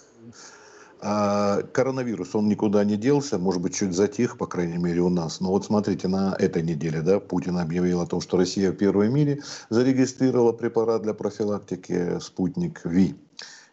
а 1.04 1.64
коронавирус, 1.64 2.36
он 2.36 2.47
никуда 2.47 2.84
не 2.84 2.95
делся, 2.95 3.39
может 3.39 3.60
быть, 3.60 3.76
чуть 3.76 3.93
затих, 3.93 4.38
по 4.38 4.45
крайней 4.45 4.78
мере, 4.78 5.02
у 5.02 5.10
нас. 5.10 5.39
Но 5.39 5.49
вот 5.49 5.66
смотрите, 5.66 6.08
на 6.08 6.36
этой 6.38 6.62
неделе 6.62 7.02
да, 7.02 7.20
Путин 7.20 7.58
объявил 7.58 8.02
о 8.02 8.06
том, 8.06 8.22
что 8.22 8.38
Россия 8.38 8.72
в 8.72 8.76
первой 8.76 9.10
мире 9.10 9.41
зарегистрировала 9.70 10.52
препарат 10.52 11.02
для 11.02 11.16
профилактики 11.16 12.20
«Спутник 12.20 12.82
Ви», 12.86 13.16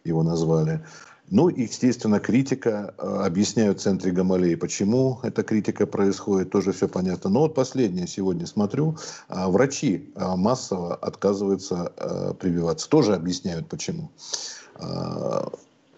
его 0.03 0.23
назвали. 0.23 0.83
Ну, 1.31 1.49
естественно, 1.49 2.19
критика. 2.19 2.93
Э, 2.97 3.23
объясняют 3.25 3.79
в 3.79 3.81
центре 3.81 4.11
Гамалеи, 4.11 4.55
почему 4.55 5.19
эта 5.23 5.43
критика 5.43 5.85
происходит, 5.85 6.49
тоже 6.49 6.71
все 6.71 6.87
понятно. 6.87 7.29
Но 7.29 7.41
вот 7.41 7.53
последнее 7.53 8.07
сегодня 8.07 8.47
смотрю. 8.47 8.97
Э, 9.29 9.47
врачи 9.47 10.11
э, 10.15 10.35
массово 10.35 10.95
отказываются 10.95 11.91
прививаться. 12.39 12.89
Тоже 12.89 13.15
объясняют, 13.15 13.67
почему. 13.67 14.09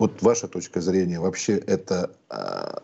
Вот 0.01 0.19
ваша 0.23 0.47
точка 0.47 0.81
зрения, 0.81 1.19
вообще 1.19 1.57
эта 1.57 2.09
э, 2.31 2.35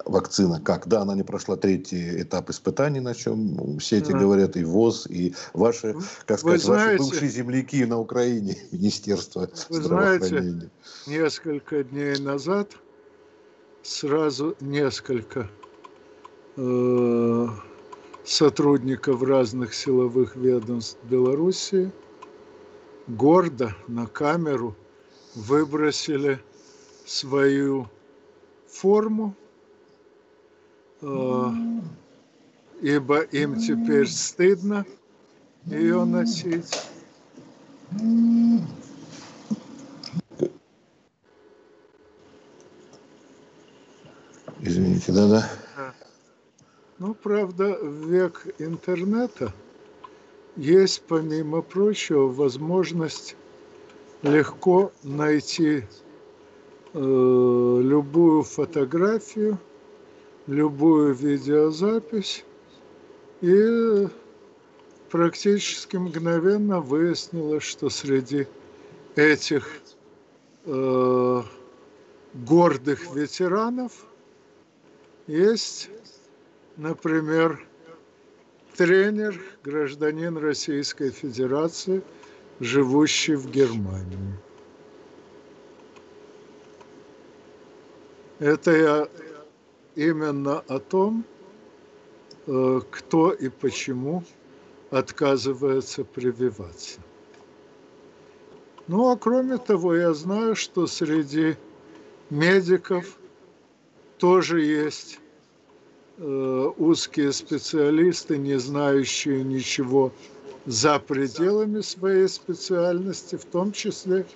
вакцина 0.05 0.61
как? 0.61 0.87
Да, 0.87 1.01
она 1.01 1.15
не 1.15 1.23
прошла 1.23 1.55
третий 1.55 2.21
этап 2.21 2.51
испытаний, 2.51 2.99
на 2.99 3.15
чем 3.15 3.79
все 3.79 3.97
эти 3.97 4.11
да. 4.11 4.19
говорят, 4.19 4.55
и 4.55 4.63
ВОЗ, 4.63 5.07
и 5.09 5.33
ваши, 5.55 5.95
как 6.27 6.37
сказать, 6.37 6.61
знаете, 6.61 7.01
ваши 7.01 7.09
бывшие 7.09 7.29
земляки 7.31 7.83
на 7.85 7.99
Украине, 7.99 8.55
Министерство 8.71 9.49
вы 9.69 9.81
здравоохранения. 9.81 10.69
Знаете, 11.05 11.23
несколько 11.23 11.83
дней 11.83 12.19
назад 12.19 12.73
сразу 13.81 14.55
несколько 14.59 15.49
э, 16.55 17.47
сотрудников 18.25 19.23
разных 19.23 19.73
силовых 19.73 20.35
ведомств 20.35 20.99
Белоруссии 21.01 21.91
гордо 23.07 23.75
на 23.87 24.05
камеру 24.05 24.75
выбросили 25.33 26.39
свою 27.07 27.87
форму, 28.67 29.33
э, 31.01 31.45
ибо 32.81 33.21
им 33.21 33.57
теперь 33.59 34.07
стыдно 34.07 34.85
ее 35.65 36.03
носить. 36.03 36.87
Извините, 44.59 45.11
да-да. 45.13 45.49
Ну, 46.99 47.13
правда, 47.13 47.77
в 47.79 48.11
век 48.11 48.47
интернета 48.57 49.53
есть, 50.55 51.03
помимо 51.07 51.61
прочего, 51.61 52.27
возможность 52.27 53.35
легко 54.23 54.91
найти 55.03 55.83
Э, 56.99 57.79
любую 57.83 58.41
фотографию, 58.41 59.59
любую 60.47 61.13
видеозапись 61.13 62.43
и 63.41 64.07
практически 65.11 65.95
мгновенно 65.97 66.81
выяснилось, 66.81 67.61
что 67.61 67.91
среди 67.91 68.47
этих 69.15 69.69
э, 70.65 71.43
гордых 72.33 73.15
ветеранов 73.15 73.91
есть, 75.27 75.91
например, 76.77 77.63
тренер, 78.75 79.39
гражданин 79.63 80.35
Российской 80.35 81.11
Федерации, 81.11 82.01
живущий 82.59 83.35
в 83.35 83.51
Германии. 83.51 84.46
Это 88.39 88.71
я 88.71 89.07
именно 89.95 90.59
о 90.59 90.77
том, 90.77 91.25
э, 92.45 92.81
кто 92.91 93.31
и 93.31 93.49
почему 93.49 94.23
отказывается 94.91 96.03
прививаться. 96.03 96.99
Ну 98.87 99.09
а 99.09 99.17
кроме 99.17 99.57
того, 99.57 99.95
я 99.95 100.13
знаю, 100.13 100.55
что 100.55 100.85
среди 100.85 101.55
медиков 102.29 103.17
тоже 104.19 104.61
есть 104.61 105.19
э, 106.19 106.71
узкие 106.77 107.31
специалисты, 107.33 108.37
не 108.37 108.59
знающие 108.59 109.43
ничего 109.43 110.11
за 110.67 110.99
пределами 110.99 111.81
своей 111.81 112.27
специальности, 112.27 113.35
в 113.35 113.45
том 113.45 113.71
числе 113.71 114.27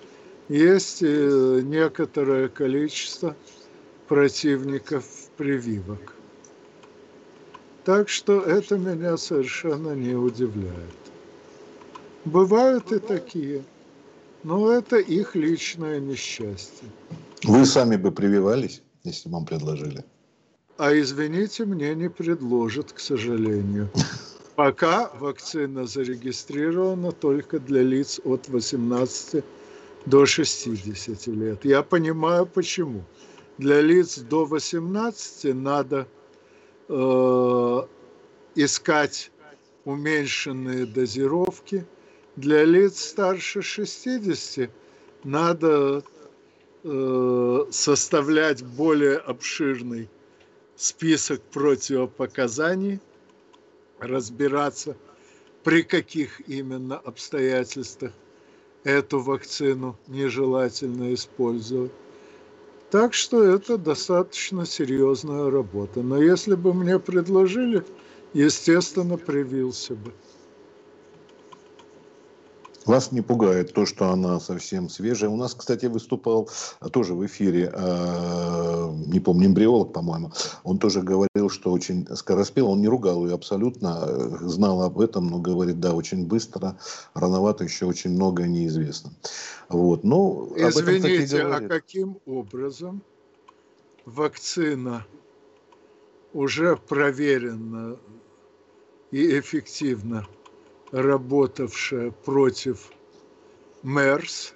есть 0.48 1.02
некоторое 1.02 2.48
количество 2.48 3.36
противников 4.12 5.04
прививок. 5.38 6.14
Так 7.82 8.10
что 8.10 8.42
это 8.42 8.76
меня 8.76 9.16
совершенно 9.16 9.94
не 9.94 10.14
удивляет. 10.14 11.00
Бывают 12.26 12.92
и 12.92 12.98
такие, 12.98 13.62
но 14.42 14.70
это 14.70 14.98
их 14.98 15.34
личное 15.34 15.98
несчастье. 15.98 16.88
Вы 17.44 17.64
сами 17.64 17.96
бы 17.96 18.12
прививались, 18.12 18.82
если 19.02 19.30
вам 19.30 19.46
предложили? 19.46 20.04
А 20.76 20.92
извините, 20.92 21.64
мне 21.64 21.94
не 21.94 22.10
предложат, 22.10 22.92
к 22.92 22.98
сожалению. 23.00 23.88
Пока 24.56 25.10
вакцина 25.20 25.86
зарегистрирована 25.86 27.12
только 27.12 27.58
для 27.58 27.80
лиц 27.82 28.20
от 28.24 28.46
18 28.46 29.42
до 30.04 30.26
60 30.26 31.26
лет. 31.28 31.64
Я 31.64 31.82
понимаю, 31.82 32.44
почему 32.44 33.04
для 33.58 33.80
лиц 33.80 34.18
до 34.18 34.44
18 34.44 35.54
надо 35.54 36.08
э, 36.88 37.82
искать 38.54 39.30
уменьшенные 39.84 40.86
дозировки. 40.86 41.86
Для 42.36 42.64
лиц 42.64 43.00
старше 43.00 43.62
60 43.62 44.70
надо 45.24 46.02
э, 46.82 47.64
составлять 47.70 48.64
более 48.64 49.18
обширный 49.18 50.08
список 50.76 51.42
противопоказаний, 51.42 53.00
разбираться, 53.98 54.96
при 55.62 55.82
каких 55.82 56.40
именно 56.48 56.96
обстоятельствах 56.96 58.12
эту 58.82 59.20
вакцину 59.20 59.96
нежелательно 60.08 61.14
использовать. 61.14 61.92
Так 62.92 63.14
что 63.14 63.42
это 63.42 63.78
достаточно 63.78 64.66
серьезная 64.66 65.50
работа. 65.50 66.02
Но 66.02 66.22
если 66.22 66.54
бы 66.54 66.74
мне 66.74 66.98
предложили, 66.98 67.82
естественно, 68.34 69.16
привился 69.16 69.94
бы. 69.94 70.12
Вас 72.86 73.12
не 73.12 73.20
пугает 73.20 73.72
то, 73.72 73.86
что 73.86 74.10
она 74.10 74.40
совсем 74.40 74.88
свежая. 74.88 75.30
У 75.30 75.36
нас, 75.36 75.54
кстати, 75.54 75.86
выступал 75.86 76.48
тоже 76.92 77.14
в 77.14 77.24
эфире, 77.26 77.70
э, 77.72 78.92
не 79.06 79.20
помню, 79.20 79.46
эмбриолог, 79.46 79.92
по-моему. 79.92 80.32
Он 80.64 80.78
тоже 80.78 81.02
говорил, 81.02 81.48
что 81.48 81.70
очень 81.70 82.06
скороспел. 82.16 82.70
Он 82.70 82.80
не 82.80 82.88
ругал 82.88 83.24
ее 83.24 83.34
абсолютно, 83.34 84.04
э, 84.06 84.48
знал 84.48 84.82
об 84.82 85.00
этом, 85.00 85.28
но 85.28 85.38
говорит, 85.38 85.80
да, 85.80 85.94
очень 85.94 86.26
быстро, 86.26 86.76
рановато, 87.14 87.64
еще 87.64 87.86
очень 87.86 88.10
многое 88.10 88.48
неизвестно. 88.48 89.12
Вот. 89.68 90.02
Ну, 90.02 90.52
Извините, 90.56 91.14
этом, 91.14 91.24
кстати, 91.24 91.64
а 91.64 91.68
каким 91.68 92.18
образом 92.26 93.02
вакцина 94.04 95.06
уже 96.32 96.76
проверена 96.76 97.96
и 99.10 99.38
эффективно 99.38 100.26
работавшая 100.92 102.10
против 102.10 102.90
МЕРС, 103.82 104.54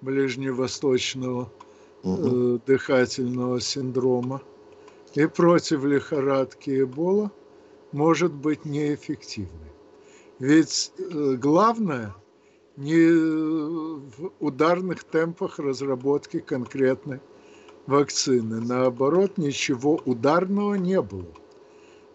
ближневосточного 0.00 1.52
угу. 2.02 2.56
э, 2.56 2.58
дыхательного 2.66 3.60
синдрома, 3.60 4.40
и 5.14 5.26
против 5.26 5.84
лихорадки 5.84 6.82
Эбола 6.82 7.30
может 7.92 8.32
быть 8.32 8.64
неэффективной. 8.64 9.72
Ведь 10.38 10.92
э, 10.98 11.34
главное 11.34 12.14
не 12.76 13.10
в 13.10 14.30
ударных 14.38 15.02
темпах 15.02 15.58
разработки 15.58 16.38
конкретной 16.38 17.20
вакцины. 17.86 18.60
Наоборот, 18.60 19.36
ничего 19.36 20.00
ударного 20.04 20.74
не 20.74 21.02
было. 21.02 21.26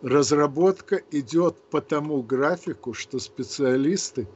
Разработка 0.04 1.02
идет 1.12 1.56
по 1.72 1.80
тому 1.80 2.22
графику, 2.22 2.94
что 2.94 3.20
специалисты 3.20 4.28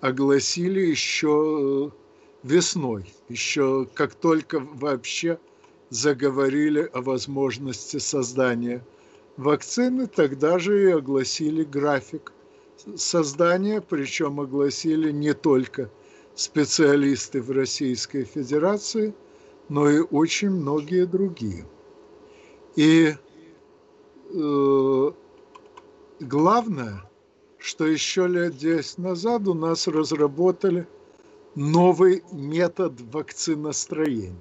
огласили 0.00 0.80
еще 0.80 1.92
э, 1.92 1.96
весной, 2.42 3.14
еще 3.28 3.86
как 3.94 4.16
только 4.16 4.58
вообще 4.58 5.38
заговорили 5.90 6.90
о 6.92 7.02
возможности 7.02 7.98
создания 7.98 8.84
вакцины, 9.36 10.08
тогда 10.08 10.58
же 10.58 10.82
и 10.82 10.90
огласили 10.90 11.62
график 11.62 12.32
создания, 12.96 13.80
причем 13.80 14.40
огласили 14.40 15.12
не 15.12 15.34
только 15.34 15.88
специалисты 16.34 17.40
в 17.40 17.52
Российской 17.52 18.24
Федерации, 18.24 19.14
но 19.68 19.88
и 19.88 20.00
очень 20.00 20.50
многие 20.50 21.06
другие. 21.06 21.64
И 22.74 23.14
главное, 26.20 27.02
что 27.58 27.86
еще 27.86 28.26
лет 28.26 28.56
10 28.56 28.98
назад 28.98 29.48
у 29.48 29.54
нас 29.54 29.88
разработали 29.88 30.86
новый 31.54 32.22
метод 32.32 33.00
вакциностроения. 33.12 34.36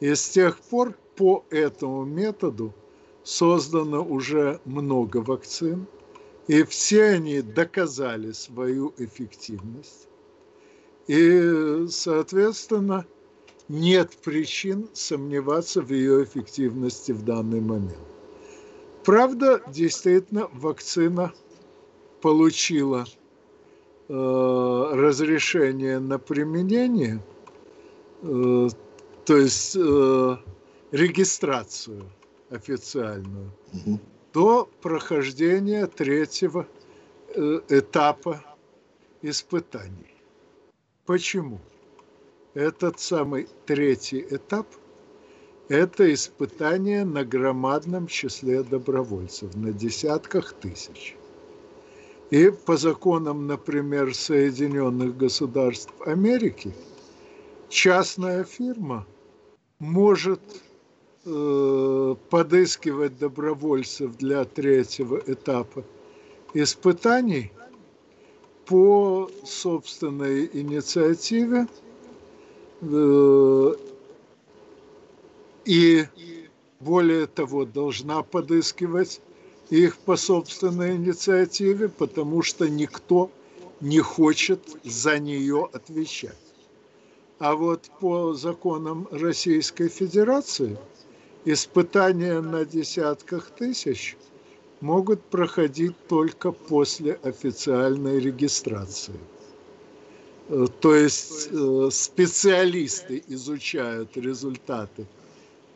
И 0.00 0.14
с 0.14 0.28
тех 0.28 0.58
пор 0.58 0.94
по 1.16 1.44
этому 1.50 2.04
методу 2.04 2.72
создано 3.24 4.02
уже 4.04 4.60
много 4.64 5.18
вакцин, 5.18 5.86
и 6.48 6.62
все 6.64 7.04
они 7.04 7.40
доказали 7.40 8.32
свою 8.32 8.92
эффективность. 8.98 10.08
И, 11.06 11.86
соответственно, 11.88 13.06
нет 13.68 14.16
причин 14.24 14.88
сомневаться 14.92 15.82
в 15.82 15.90
ее 15.92 16.24
эффективности 16.24 17.12
в 17.12 17.22
данный 17.24 17.60
момент. 17.60 18.11
Правда, 19.04 19.60
действительно, 19.66 20.48
вакцина 20.52 21.32
получила 22.20 23.04
э, 24.08 24.90
разрешение 24.92 25.98
на 25.98 26.18
применение 26.18 27.20
э, 28.22 28.68
то 29.24 29.36
есть 29.36 29.76
э, 29.76 30.36
регистрацию 30.92 32.10
официальную, 32.50 33.52
угу. 33.72 33.98
до 34.32 34.68
прохождения 34.80 35.86
третьего 35.86 36.68
э, 37.34 37.60
этапа 37.68 38.44
испытаний. 39.22 40.14
Почему? 41.06 41.60
Этот 42.54 43.00
самый 43.00 43.48
третий 43.66 44.24
этап– 44.30 44.66
это 45.72 46.12
испытание 46.12 47.04
на 47.04 47.24
громадном 47.24 48.06
числе 48.06 48.62
добровольцев, 48.62 49.54
на 49.54 49.72
десятках 49.72 50.52
тысяч. 50.52 51.16
И 52.30 52.50
по 52.50 52.76
законам, 52.76 53.46
например, 53.46 54.14
Соединенных 54.14 55.16
Государств 55.16 55.92
Америки, 56.06 56.72
частная 57.68 58.44
фирма– 58.44 59.06
может 59.82 60.40
э, 61.24 62.14
подыскивать 62.30 63.18
добровольцев 63.18 64.16
для 64.16 64.44
третьего 64.44 65.20
этапа 65.26 65.82
испытаний 66.54 67.50
по 68.64 69.28
собственной 69.44 70.48
инициативе 70.52 71.66
э, 72.80 73.74
и 75.64 76.06
более 76.80 77.26
того 77.26 77.64
должна 77.64 78.22
подыскивать 78.22 79.20
их 79.70 79.96
по 79.98 80.16
собственной 80.16 80.96
инициативе, 80.96 81.88
потому 81.88 82.42
что 82.42 82.68
никто 82.68 83.30
не 83.80 84.00
хочет 84.00 84.60
за 84.84 85.18
нее 85.18 85.68
отвечать. 85.72 86.36
А 87.38 87.54
вот 87.54 87.90
по 88.00 88.34
законам 88.34 89.08
Российской 89.10 89.88
Федерации 89.88 90.78
испытания 91.44 92.40
на 92.40 92.64
десятках 92.64 93.50
тысяч 93.50 94.16
могут 94.80 95.22
проходить 95.22 95.96
только 96.08 96.52
после 96.52 97.14
официальной 97.22 98.20
регистрации. 98.20 99.18
То 100.80 100.94
есть 100.94 101.48
э, 101.50 101.88
специалисты 101.90 103.22
изучают 103.28 104.16
результаты 104.16 105.06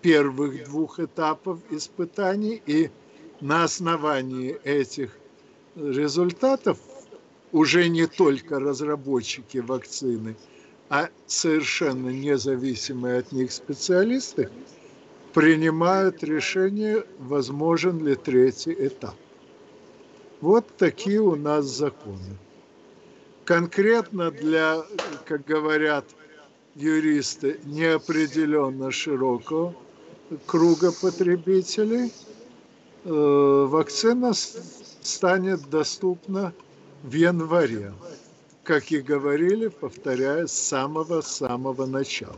первых 0.02 0.64
двух 0.64 1.00
этапов 1.00 1.60
испытаний 1.70 2.62
и 2.66 2.90
на 3.40 3.64
основании 3.64 4.58
этих 4.64 5.16
результатов 5.76 6.78
уже 7.52 7.88
не 7.88 8.06
только 8.06 8.60
разработчики 8.60 9.58
вакцины– 9.58 10.36
а 10.88 11.08
совершенно 11.26 12.10
независимые 12.10 13.18
от 13.18 13.32
них 13.32 13.52
специалисты 13.52 14.50
принимают 15.34 16.22
решение, 16.22 17.04
возможен 17.18 18.04
ли 18.06 18.14
третий 18.14 18.72
этап. 18.72 19.16
Вот 20.40 20.66
такие 20.76 21.20
у 21.20 21.34
нас 21.34 21.64
законы. 21.66 22.38
Конкретно 23.44 24.30
для, 24.30 24.84
как 25.24 25.44
говорят 25.44 26.04
юристы, 26.74 27.60
неопределенно 27.64 28.90
широкого 28.90 29.74
круга 30.46 30.92
потребителей 30.92 32.12
э, 33.04 33.66
вакцина 33.70 34.32
станет 35.02 35.68
доступна 35.70 36.52
в 37.02 37.12
январе 37.12 37.92
как 38.66 38.90
и 38.90 39.00
говорили, 39.00 39.68
повторяю, 39.68 40.48
с 40.48 40.52
самого-самого 40.52 41.86
начала. 41.86 42.34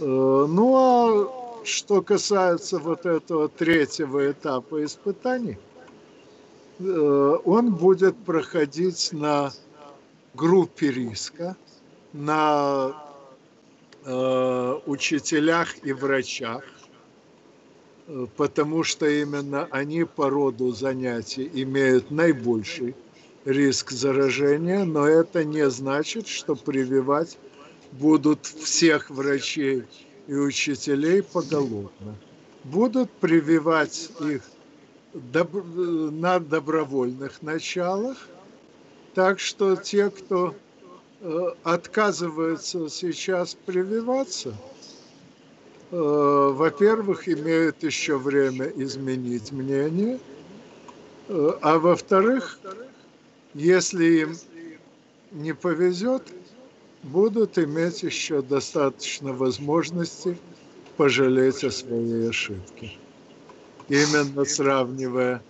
Э, 0.00 0.46
ну 0.48 0.76
а 0.76 1.64
что 1.64 2.02
касается 2.02 2.78
вот 2.78 3.06
этого 3.06 3.48
третьего 3.48 4.30
этапа 4.30 4.84
испытаний, 4.84 5.58
э, 6.80 7.38
он 7.44 7.72
будет 7.72 8.16
проходить 8.16 9.10
на 9.12 9.52
группе 10.34 10.90
риска, 10.90 11.56
на 12.12 13.06
учителях 14.86 15.74
и 15.84 15.92
врачах, 15.92 16.64
потому 18.36 18.82
что 18.82 19.08
именно 19.08 19.68
они 19.70 20.04
по 20.04 20.30
роду 20.30 20.72
занятий 20.72 21.48
имеют 21.52 22.10
наибольший 22.10 22.94
риск 23.44 23.90
заражения, 23.90 24.84
но 24.84 25.06
это 25.06 25.44
не 25.44 25.68
значит, 25.70 26.26
что 26.26 26.54
прививать 26.54 27.38
будут 27.92 28.46
всех 28.46 29.10
врачей 29.10 29.84
и 30.26 30.34
учителей 30.34 31.22
поголовно. 31.22 32.16
Будут 32.64 33.10
прививать 33.10 34.10
их 34.20 34.42
доб- 35.14 36.10
на 36.10 36.38
добровольных 36.38 37.42
началах, 37.42 38.28
так 39.14 39.40
что 39.40 39.76
те, 39.76 40.10
кто 40.10 40.50
э, 40.50 40.54
отказывается 41.64 42.88
сейчас 42.88 43.54
прививаться, 43.66 44.54
э, 45.90 45.96
во-первых, 45.96 47.28
имеют 47.28 47.82
еще 47.82 48.16
время 48.16 48.66
изменить 48.76 49.52
мнение, 49.52 50.18
э, 51.28 51.52
а 51.60 51.78
во-вторых, 51.78 52.58
если 53.52 54.22
им 54.22 54.36
не 55.32 55.52
повезет, 55.52 56.22
будут 57.02 57.58
иметь 57.58 58.02
еще 58.02 58.40
достаточно 58.40 59.32
возможностей 59.32 60.38
пожалеть 60.96 61.64
о 61.64 61.70
своей 61.70 62.30
ошибке. 62.30 62.92
Именно 63.88 64.44
сравнивая 64.44 65.42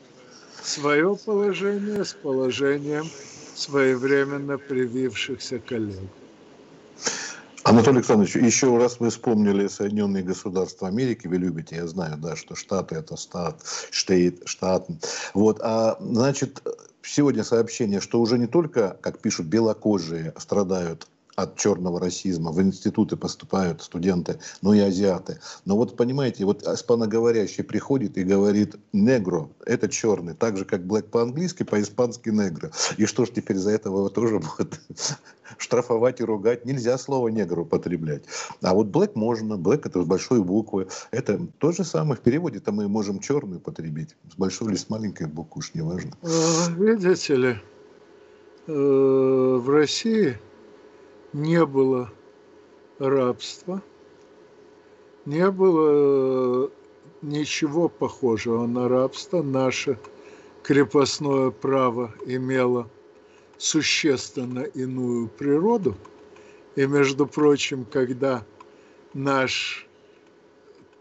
свое 0.62 1.16
положение 1.24 2.04
с 2.04 2.14
положением 2.14 3.06
своевременно 3.60 4.58
привившихся 4.58 5.58
коллег. 5.58 6.08
Анатолий 7.62 7.98
Александрович, 7.98 8.36
еще 8.36 8.78
раз 8.78 9.00
вы 9.00 9.10
вспомнили 9.10 9.68
Соединенные 9.68 10.22
Государства 10.22 10.88
Америки, 10.88 11.26
вы 11.26 11.36
любите, 11.36 11.76
я 11.76 11.86
знаю, 11.86 12.16
да, 12.16 12.34
что 12.34 12.54
Штаты 12.54 12.94
это 12.94 13.16
стат, 13.16 13.62
штейт, 13.90 14.42
штат. 14.46 14.88
Вот, 15.34 15.60
а 15.60 15.98
значит, 16.00 16.62
сегодня 17.02 17.44
сообщение, 17.44 18.00
что 18.00 18.20
уже 18.20 18.38
не 18.38 18.46
только, 18.46 18.96
как 19.02 19.18
пишут, 19.18 19.46
белокожие 19.46 20.32
страдают 20.38 21.06
от 21.36 21.56
черного 21.56 22.00
расизма. 22.00 22.52
В 22.52 22.60
институты 22.60 23.16
поступают 23.16 23.82
студенты, 23.82 24.38
ну 24.62 24.72
и 24.72 24.80
азиаты. 24.80 25.38
Но 25.64 25.76
вот 25.76 25.96
понимаете, 25.96 26.44
вот 26.44 26.66
испаноговорящий 26.66 27.64
приходит 27.64 28.18
и 28.18 28.22
говорит 28.22 28.76
«негро»– 28.92 29.48
это 29.66 29.88
черный, 29.88 30.34
так 30.34 30.56
же, 30.56 30.64
как 30.64 30.84
«блэк» 30.84 31.04
по-английски, 31.10 31.62
по-испански 31.62 32.30
«негро». 32.30 32.70
И 32.96 33.06
что 33.06 33.24
ж 33.24 33.30
теперь 33.30 33.56
за 33.56 33.70
этого 33.70 34.10
тоже 34.10 34.40
будут 34.40 34.80
штрафовать 35.58 36.20
и 36.20 36.24
ругать? 36.24 36.64
Нельзя 36.64 36.98
слово 36.98 37.28
«негр» 37.28 37.60
употреблять. 37.60 38.24
А 38.62 38.74
вот 38.74 38.88
«блэк» 38.88 39.12
можно, 39.14 39.56
«блэк»– 39.56 39.82
это 39.86 40.02
с 40.02 40.06
большой 40.06 40.42
буквы. 40.42 40.88
Это 41.10 41.40
то 41.58 41.72
же 41.72 41.84
самое. 41.84 42.16
В 42.16 42.20
переводе-то 42.20 42.72
мы 42.72 42.88
можем 42.88 43.20
черный 43.20 43.58
употребить. 43.58 44.16
С 44.32 44.36
большой 44.36 44.68
или 44.68 44.76
с 44.76 44.88
маленькой 44.88 45.26
буквы, 45.26 45.60
уж 45.60 45.74
не 45.74 45.82
важно. 45.82 46.12
А, 46.22 46.70
видите 46.76 47.36
ли, 47.36 47.56
э, 48.66 48.72
в 48.72 49.68
России– 49.68 50.38
не 51.32 51.64
было 51.64 52.10
рабства, 52.98 53.82
не 55.24 55.50
было 55.50 56.66
э, 56.66 56.68
ничего 57.22 57.88
похожего 57.88 58.66
на 58.66 58.88
рабство. 58.88 59.42
Наше 59.42 59.98
крепостное 60.62 61.50
право 61.50 62.12
имело 62.26 62.88
существенно 63.58 64.60
иную 64.60 65.28
природу. 65.28 65.94
И, 66.76 66.86
между 66.86 67.26
прочим, 67.26 67.84
когда 67.84 68.44
наш 69.12 69.86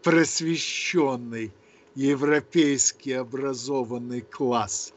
просвещенный, 0.02 1.52
европейский 1.94 3.12
образованный 3.12 4.20
класс 4.20 4.92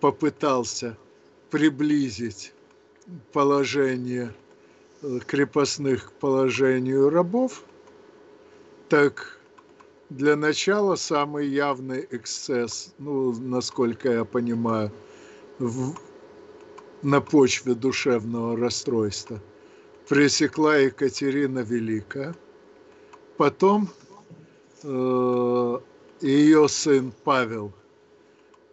попытался 0.00 0.96
приблизить 1.50 2.52
положение 3.32 4.32
крепостных 5.26 6.08
к 6.08 6.12
положению 6.12 7.10
рабов, 7.10 7.62
так 8.88 9.38
для 10.10 10.36
начала 10.36 10.96
самый 10.96 11.46
явный 11.48 12.06
эксцесс, 12.10 12.94
ну, 12.98 13.32
насколько 13.32 14.10
я 14.10 14.24
понимаю, 14.24 14.90
в, 15.58 15.94
на 17.02 17.20
почве 17.20 17.74
душевного 17.74 18.56
расстройства 18.56 19.40
пресекла 20.08 20.76
Екатерина 20.76 21.60
Великая. 21.60 22.34
Потом 23.36 23.88
э, 24.82 25.78
ее 26.22 26.68
сын 26.68 27.12
Павел 27.24 27.72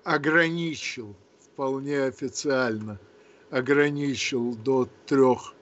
ограничил, 0.04 1.16
вполне 1.42 2.04
официально 2.04 3.00
ограничил 3.50 4.56
до 4.56 4.88
трех 5.06 5.55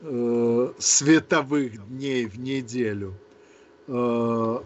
э, 0.00 0.72
световых 0.78 1.88
дней 1.88 2.26
в 2.26 2.38
неделю 2.38 3.14
э, 3.86 4.58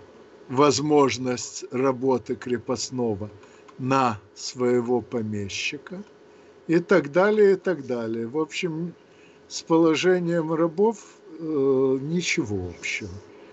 возможность 0.48 1.64
работы 1.70 2.36
крепостного 2.36 3.30
на 3.78 4.20
своего 4.34 5.00
помещика 5.00 6.02
и 6.66 6.78
так 6.78 7.12
далее, 7.12 7.52
и 7.52 7.56
так 7.56 7.86
далее. 7.86 8.26
В 8.26 8.38
общем, 8.38 8.94
с 9.48 9.62
положением 9.62 10.52
рабов 10.52 10.98
э, 11.38 11.98
ничего 12.00 12.68
общего. 12.68 13.10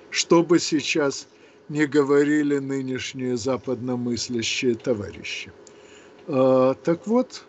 Что 0.09 0.43
бы 0.43 0.59
сейчас 0.59 1.27
не 1.69 1.85
говорили 1.85 2.59
нынешние 2.59 3.37
западномыслящие 3.37 4.75
товарищи. 4.75 5.51
Э, 6.27 6.75
так 6.83 7.07
вот, 7.07 7.45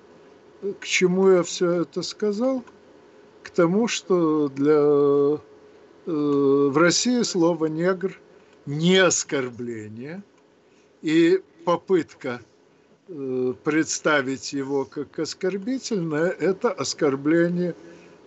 к 0.81 0.85
чему 0.85 1.29
я 1.31 1.43
все 1.43 1.83
это 1.83 2.03
сказал– 2.03 2.65
к 3.43 3.51
тому, 3.51 3.89
что 3.89 4.49
для, 4.49 4.73
э, 4.73 5.39
в 6.07 6.77
России 6.77 7.23
слово 7.23 7.67
«негр» 7.67 8.19
не 8.67 8.97
оскорбление, 8.97 10.23
и 11.03 11.43
попытка 11.65 12.41
э, 13.09 13.55
представить 13.65 14.53
его 14.53 14.85
как 14.85 15.19
оскорбительное– 15.19 16.31
это 16.41 16.71
оскорбление 16.71 17.75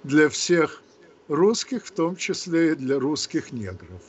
для 0.03 0.29
всех 0.29 0.81
русских, 1.27 1.85
в 1.85 1.91
том 1.91 2.15
числе 2.15 2.73
и 2.73 2.75
для 2.75 2.99
русских 2.99 3.51
негров. 3.51 4.01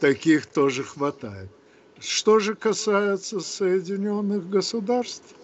Таких 0.00 0.46
тоже 0.46 0.82
хватает. 0.82 1.48
Что 1.98 2.38
же 2.38 2.54
касается 2.54 3.40
Соединенных 3.40 4.48
Государств, 4.48 5.34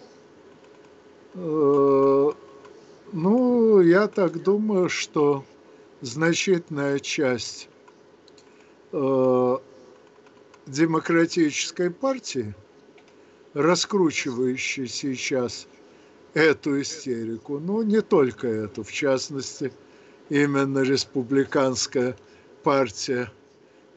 э, 1.35 2.31
ну, 3.11 3.81
я 3.81 4.07
так 4.07 4.41
думаю, 4.43 4.89
что 4.89 5.43
значительная 6.01 6.99
часть 6.99 7.69
э, 8.91 9.57
демократической 10.65 11.89
партии, 11.89 12.53
раскручивающей 13.53 14.87
сейчас 14.87 15.67
эту 16.33 16.81
истерику, 16.81 17.59
ну, 17.59 17.81
не 17.81 18.01
только 18.01 18.47
эту, 18.47 18.83
в 18.83 18.91
частности, 18.91 19.71
именно 20.29 20.79
республиканская 20.79 22.15
партия 22.63 23.31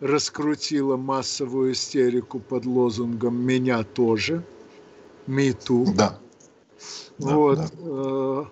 раскрутила 0.01 0.97
массовую 0.97 1.73
истерику 1.73 2.41
под 2.41 2.65
лозунгом 2.65 3.45
«Меня 3.45 3.83
тоже», 3.83 4.43
«Миту». 5.27 5.85
Да. 5.95 6.19
Вот. 7.19 7.59
Да, 7.59 7.71
да. 7.83 8.51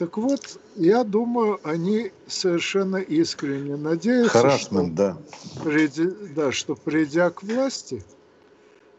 Так 0.00 0.16
вот, 0.16 0.58
я 0.76 1.04
думаю, 1.04 1.60
они 1.62 2.10
совершенно 2.26 2.96
искренне 2.96 3.76
надеются, 3.76 4.38
Харасмент, 4.38 4.94
что, 4.94 4.96
да. 4.96 5.62
Приди, 5.62 6.06
да, 6.34 6.52
что 6.52 6.74
придя 6.74 7.28
к 7.28 7.42
власти, 7.42 8.02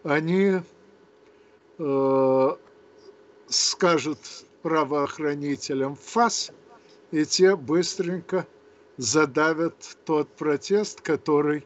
они 0.03 0.61
э, 1.79 2.49
скажут 3.47 4.19
правоохранителям 4.61 5.95
ФАС, 5.95 6.51
и 7.09 7.25
те 7.25 7.55
быстренько 7.55 8.45
задавят 8.97 9.97
тот 10.05 10.29
протест, 10.29 11.01
который 11.01 11.65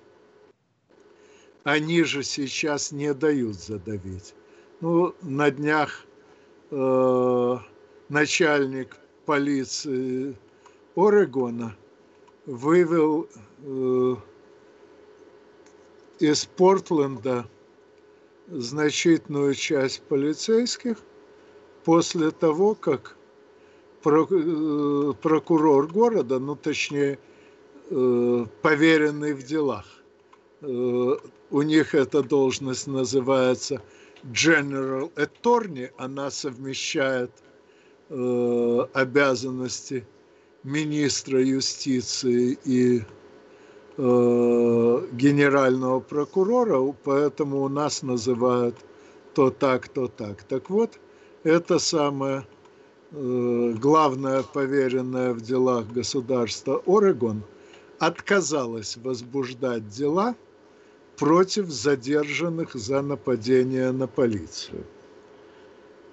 они 1.66 2.04
же 2.04 2.24
сейчас 2.24 2.94
не 2.94 3.14
дают 3.14 3.58
задавить. 3.58 4.34
Ну, 4.80 5.14
на 5.22 5.52
днях 5.52 6.06
э, 6.72 7.58
начальник 8.08 8.96
полиции 9.26 10.36
Орегона 10.96 11.76
вывел 12.46 13.28
э, 13.64 14.16
из 16.20 16.46
Портленда 16.46 17.46
значительную 18.48 19.54
часть 19.56 20.02
полицейских 20.04 20.98
после 21.84 22.32
того, 22.32 22.76
как 22.76 23.18
э, 24.06 25.14
прокурор 25.22 25.88
города, 25.88 26.40
ну 26.40 26.56
точнее 26.56 27.20
э, 27.90 28.46
поверенный 28.62 29.34
в 29.34 29.44
делах, 29.44 29.86
э, 30.62 31.16
у 31.52 31.62
них 31.62 31.96
эта 31.96 32.24
должность 32.24 32.88
называется 32.88 33.82
General 34.24 35.12
Attorney, 35.16 35.92
она 35.98 36.32
совмещает 36.32 37.32
Э, 38.08 38.86
обязанности 38.94 40.06
министра 40.64 41.42
юстиции 41.42 42.56
и 42.64 43.00
э, 43.98 45.08
генерального 45.12 46.02
прокурора, 46.02 46.94
поэтому 47.04 47.64
у 47.64 47.68
нас 47.68 48.04
называют 48.04 48.76
то 49.34 49.50
так, 49.50 49.88
то 49.88 50.08
так. 50.08 50.44
Так 50.44 50.70
вот, 50.70 51.00
это 51.44 51.80
самое 51.80 52.46
э, 53.12 53.74
главное 53.82 54.44
поверенное 54.44 55.34
в 55.34 55.42
делах 55.42 55.88
государства 55.88 56.84
Орегон 56.86 57.42
отказалась 57.98 58.98
возбуждать 58.98 59.90
дела 59.90 60.36
против 61.18 61.72
задержанных 61.72 62.76
за 62.76 63.02
нападение 63.02 63.92
на 63.92 64.06
полицию. 64.06 64.84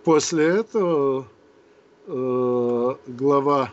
После 0.05 0.47
этого 0.47 1.27
Э, 2.05 2.97
глава 3.07 3.73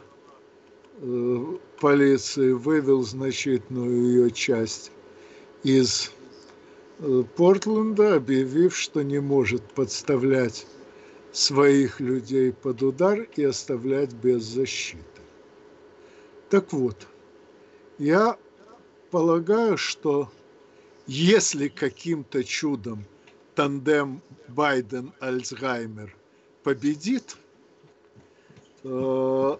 э, 1.01 1.57
полиции 1.79 2.51
вывел 2.51 3.01
значительную 3.01 4.03
ее 4.03 4.29
часть 4.29 4.91
из 5.63 6.11
э, 6.99 7.23
Портленда, 7.35 8.17
объявив, 8.17 8.77
что 8.77 9.01
не 9.01 9.19
может 9.19 9.63
подставлять 9.73 10.67
своих 11.31 11.99
людей 11.99 12.53
под 12.53 12.83
удар 12.83 13.27
и 13.35 13.43
оставлять 13.43 14.13
без 14.13 14.43
защиты. 14.43 15.01
Так 16.51 16.71
вот, 16.71 17.07
я 17.97 18.37
полагаю, 19.09 19.75
что 19.75 20.29
если 21.07 21.67
каким-то 21.67 22.43
чудом 22.43 23.05
тандем 23.55 24.21
Байден-Альцгеймер 24.49 26.15
победит– 26.61 27.35
то 28.83 29.59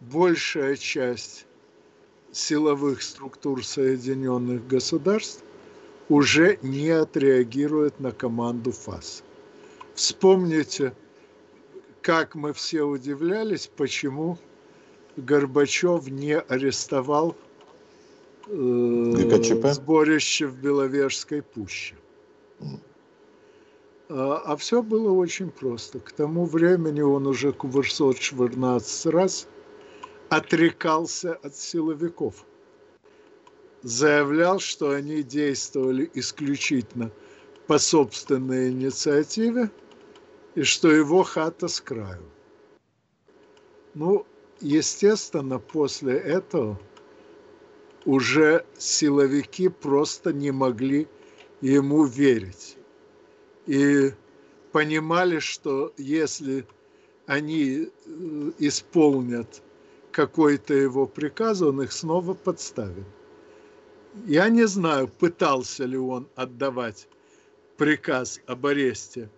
большая 0.00 0.76
часть 0.76 1.46
силовых 2.32 3.02
структур 3.02 3.64
Соединенных 3.64 4.66
Государств 4.66 5.42
уже 6.08 6.58
не 6.62 6.90
отреагирует 6.90 8.00
на 8.00 8.12
команду 8.12 8.72
ФАС. 8.72 9.22
Вспомните, 9.94 10.94
как 12.00 12.34
мы 12.34 12.52
все 12.52 12.82
удивлялись, 12.82 13.70
почему 13.76 14.38
Горбачев 15.16 16.08
не 16.08 16.38
арестовал 16.38 17.36
э, 18.46 19.72
сборище 19.72 20.46
в 20.46 20.56
Беловежской 20.56 21.42
пуще. 21.42 21.94
А, 24.14 24.42
а 24.44 24.56
все 24.56 24.82
было 24.82 25.10
очень 25.10 25.50
просто. 25.50 25.98
К 25.98 26.12
тому 26.12 26.44
времени 26.44 27.00
он 27.00 27.26
уже 27.26 27.54
914 27.54 29.06
раз 29.06 29.48
отрекался 30.28 31.34
от 31.42 31.56
силовиков. 31.56 32.44
Заявлял, 33.82 34.58
что 34.58 34.90
они 34.90 35.22
действовали 35.22 36.10
исключительно 36.12 37.10
по 37.66 37.78
собственной 37.78 38.70
инициативе 38.70 39.70
и 40.56 40.62
что 40.62 40.90
его 40.90 41.22
хата 41.22 41.66
с 41.66 41.80
краю. 41.80 42.28
Ну, 43.94 44.26
естественно, 44.60 45.58
после 45.58 46.18
этого 46.18 46.78
уже 48.04 48.66
силовики 48.76 49.68
просто 49.68 50.34
не 50.34 50.50
могли 50.50 51.08
ему 51.62 52.04
верить. 52.04 52.76
И 53.66 54.12
понимали, 54.72 55.38
что 55.38 55.92
если 55.96 56.66
они 57.26 57.88
э, 57.88 58.52
исполнят 58.58 59.62
какой-то 60.10 60.74
его 60.74 61.06
приказ, 61.06 61.62
он 61.62 61.82
их 61.82 61.92
снова 61.92 62.34
подставит. 62.34 63.06
Я 64.26 64.48
не 64.48 64.66
знаю, 64.66 65.08
пытался 65.08 65.84
ли 65.84 65.96
он 65.96 66.28
отдавать 66.34 67.08
приказ 67.76 68.40
об 68.46 68.66
аресте 68.66 69.30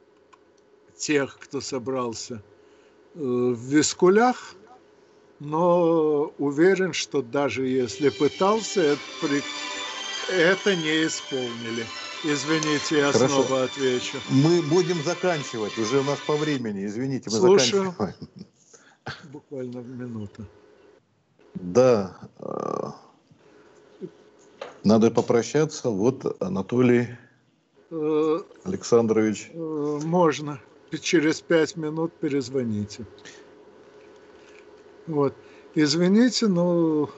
тех, 0.97 1.39
кто 1.39 1.61
собрался 1.61 2.35
э, 3.15 3.19
в 3.19 3.61
Вискулях, 3.61 4.55
но 5.41 6.33
уверен, 6.39 6.93
что 6.93 7.23
даже 7.23 7.67
если 7.67 8.09
пытался, 8.09 8.81
это, 8.81 9.01
это 10.31 10.77
не 10.77 11.07
исполнили. 11.07 11.85
Извините, 12.25 12.99
я 12.99 13.13
Хорошо. 13.13 13.43
снова 13.43 13.65
отвечу. 13.65 14.19
Мы 14.31 14.63
будем 14.63 15.03
заканчивать, 15.03 15.77
уже 15.77 16.01
у 16.01 16.05
нас 16.05 16.19
по 16.27 16.37
времени, 16.37 16.87
извините, 16.87 17.29
мы 17.31 17.37
Слушаю. 17.37 17.85
заканчиваем. 17.91 18.15
Буквально 19.31 19.81
в 19.83 19.89
минуту. 19.89 20.47
Да, 21.55 22.17
э, 22.41 24.07
надо 24.85 25.11
попрощаться. 25.11 25.91
Вот 25.91 26.43
Анатолий 26.43 27.09
э, 27.91 28.41
Александрович. 28.65 29.51
Э, 29.53 30.01
можно. 30.05 30.61
Через 31.03 31.43
пять 31.43 31.77
минут 31.77 32.15
перезвоните. 32.15 33.05
Вот. 35.07 35.35
Извините, 35.75 36.47
но... 36.47 37.11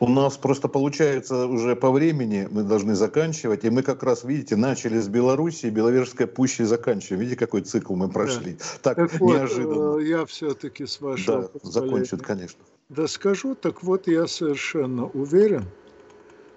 У 0.00 0.08
нас 0.08 0.36
просто 0.36 0.68
получается 0.68 1.46
уже 1.46 1.74
по 1.74 1.90
времени, 1.90 2.48
мы 2.50 2.62
должны 2.62 2.94
заканчивать, 2.94 3.64
и 3.64 3.70
мы 3.70 3.82
как 3.82 4.02
раз, 4.02 4.24
видите, 4.24 4.56
начали 4.56 4.98
с 4.98 5.08
Белоруссии, 5.08 5.70
Беловежская 5.70 6.26
пуща 6.26 6.62
и 6.62 6.66
заканчиваем. 6.66 7.20
Видите, 7.20 7.38
какой 7.38 7.62
цикл 7.62 7.94
мы 7.94 8.08
прошли. 8.08 8.52
Да. 8.52 8.94
Так, 8.94 9.10
так 9.10 9.20
неожиданно. 9.20 9.92
Вот, 9.92 9.98
я 10.00 10.24
все-таки 10.26 10.86
с 10.86 11.00
вашего 11.00 11.50
Да, 11.52 11.60
закончит, 11.62 12.22
конечно. 12.22 12.60
Да 12.88 13.08
скажу, 13.08 13.54
так 13.54 13.82
вот 13.82 14.06
я 14.06 14.26
совершенно 14.26 15.06
уверен, 15.06 15.64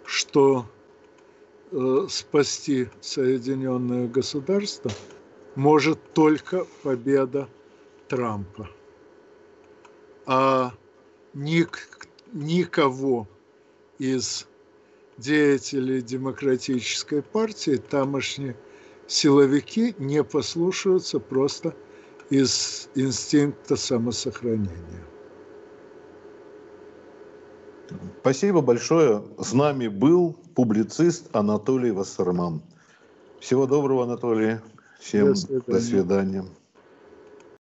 что 0.05 0.65
э, 1.71 2.05
спасти 2.09 2.89
Соединенное 3.01 4.07
Государство 4.07 4.91
может 5.55 6.13
только 6.13 6.65
победа 6.83 7.49
Трампа 8.07 8.69
а 10.25 10.73
ник, 11.33 11.89
никого 12.33 13.27
из 13.99 14.47
деятелей 15.17 16.01
демократической 16.01 17.21
партии 17.21 17.77
тамошние 17.77 18.55
силовики 19.07 19.95
не 19.99 20.23
послушаются 20.23 21.19
просто 21.19 21.75
из 22.29 22.89
инстинкта 22.95 23.75
самосохранения. 23.75 25.05
Спасибо 28.21 28.61
большое. 28.61 29.23
С 29.37 29.53
нами 29.53 29.87
был 29.87 30.37
публицист 30.55 31.27
Анатолий 31.35 31.91
Вассерман. 31.91 32.61
Всего 33.39 33.67
доброго, 33.67 34.03
Анатолий. 34.03 34.59
Всем 34.99 35.29
до 35.29 35.35
свидания. 35.35 35.63
До 35.67 35.79
свидания. 35.81 36.45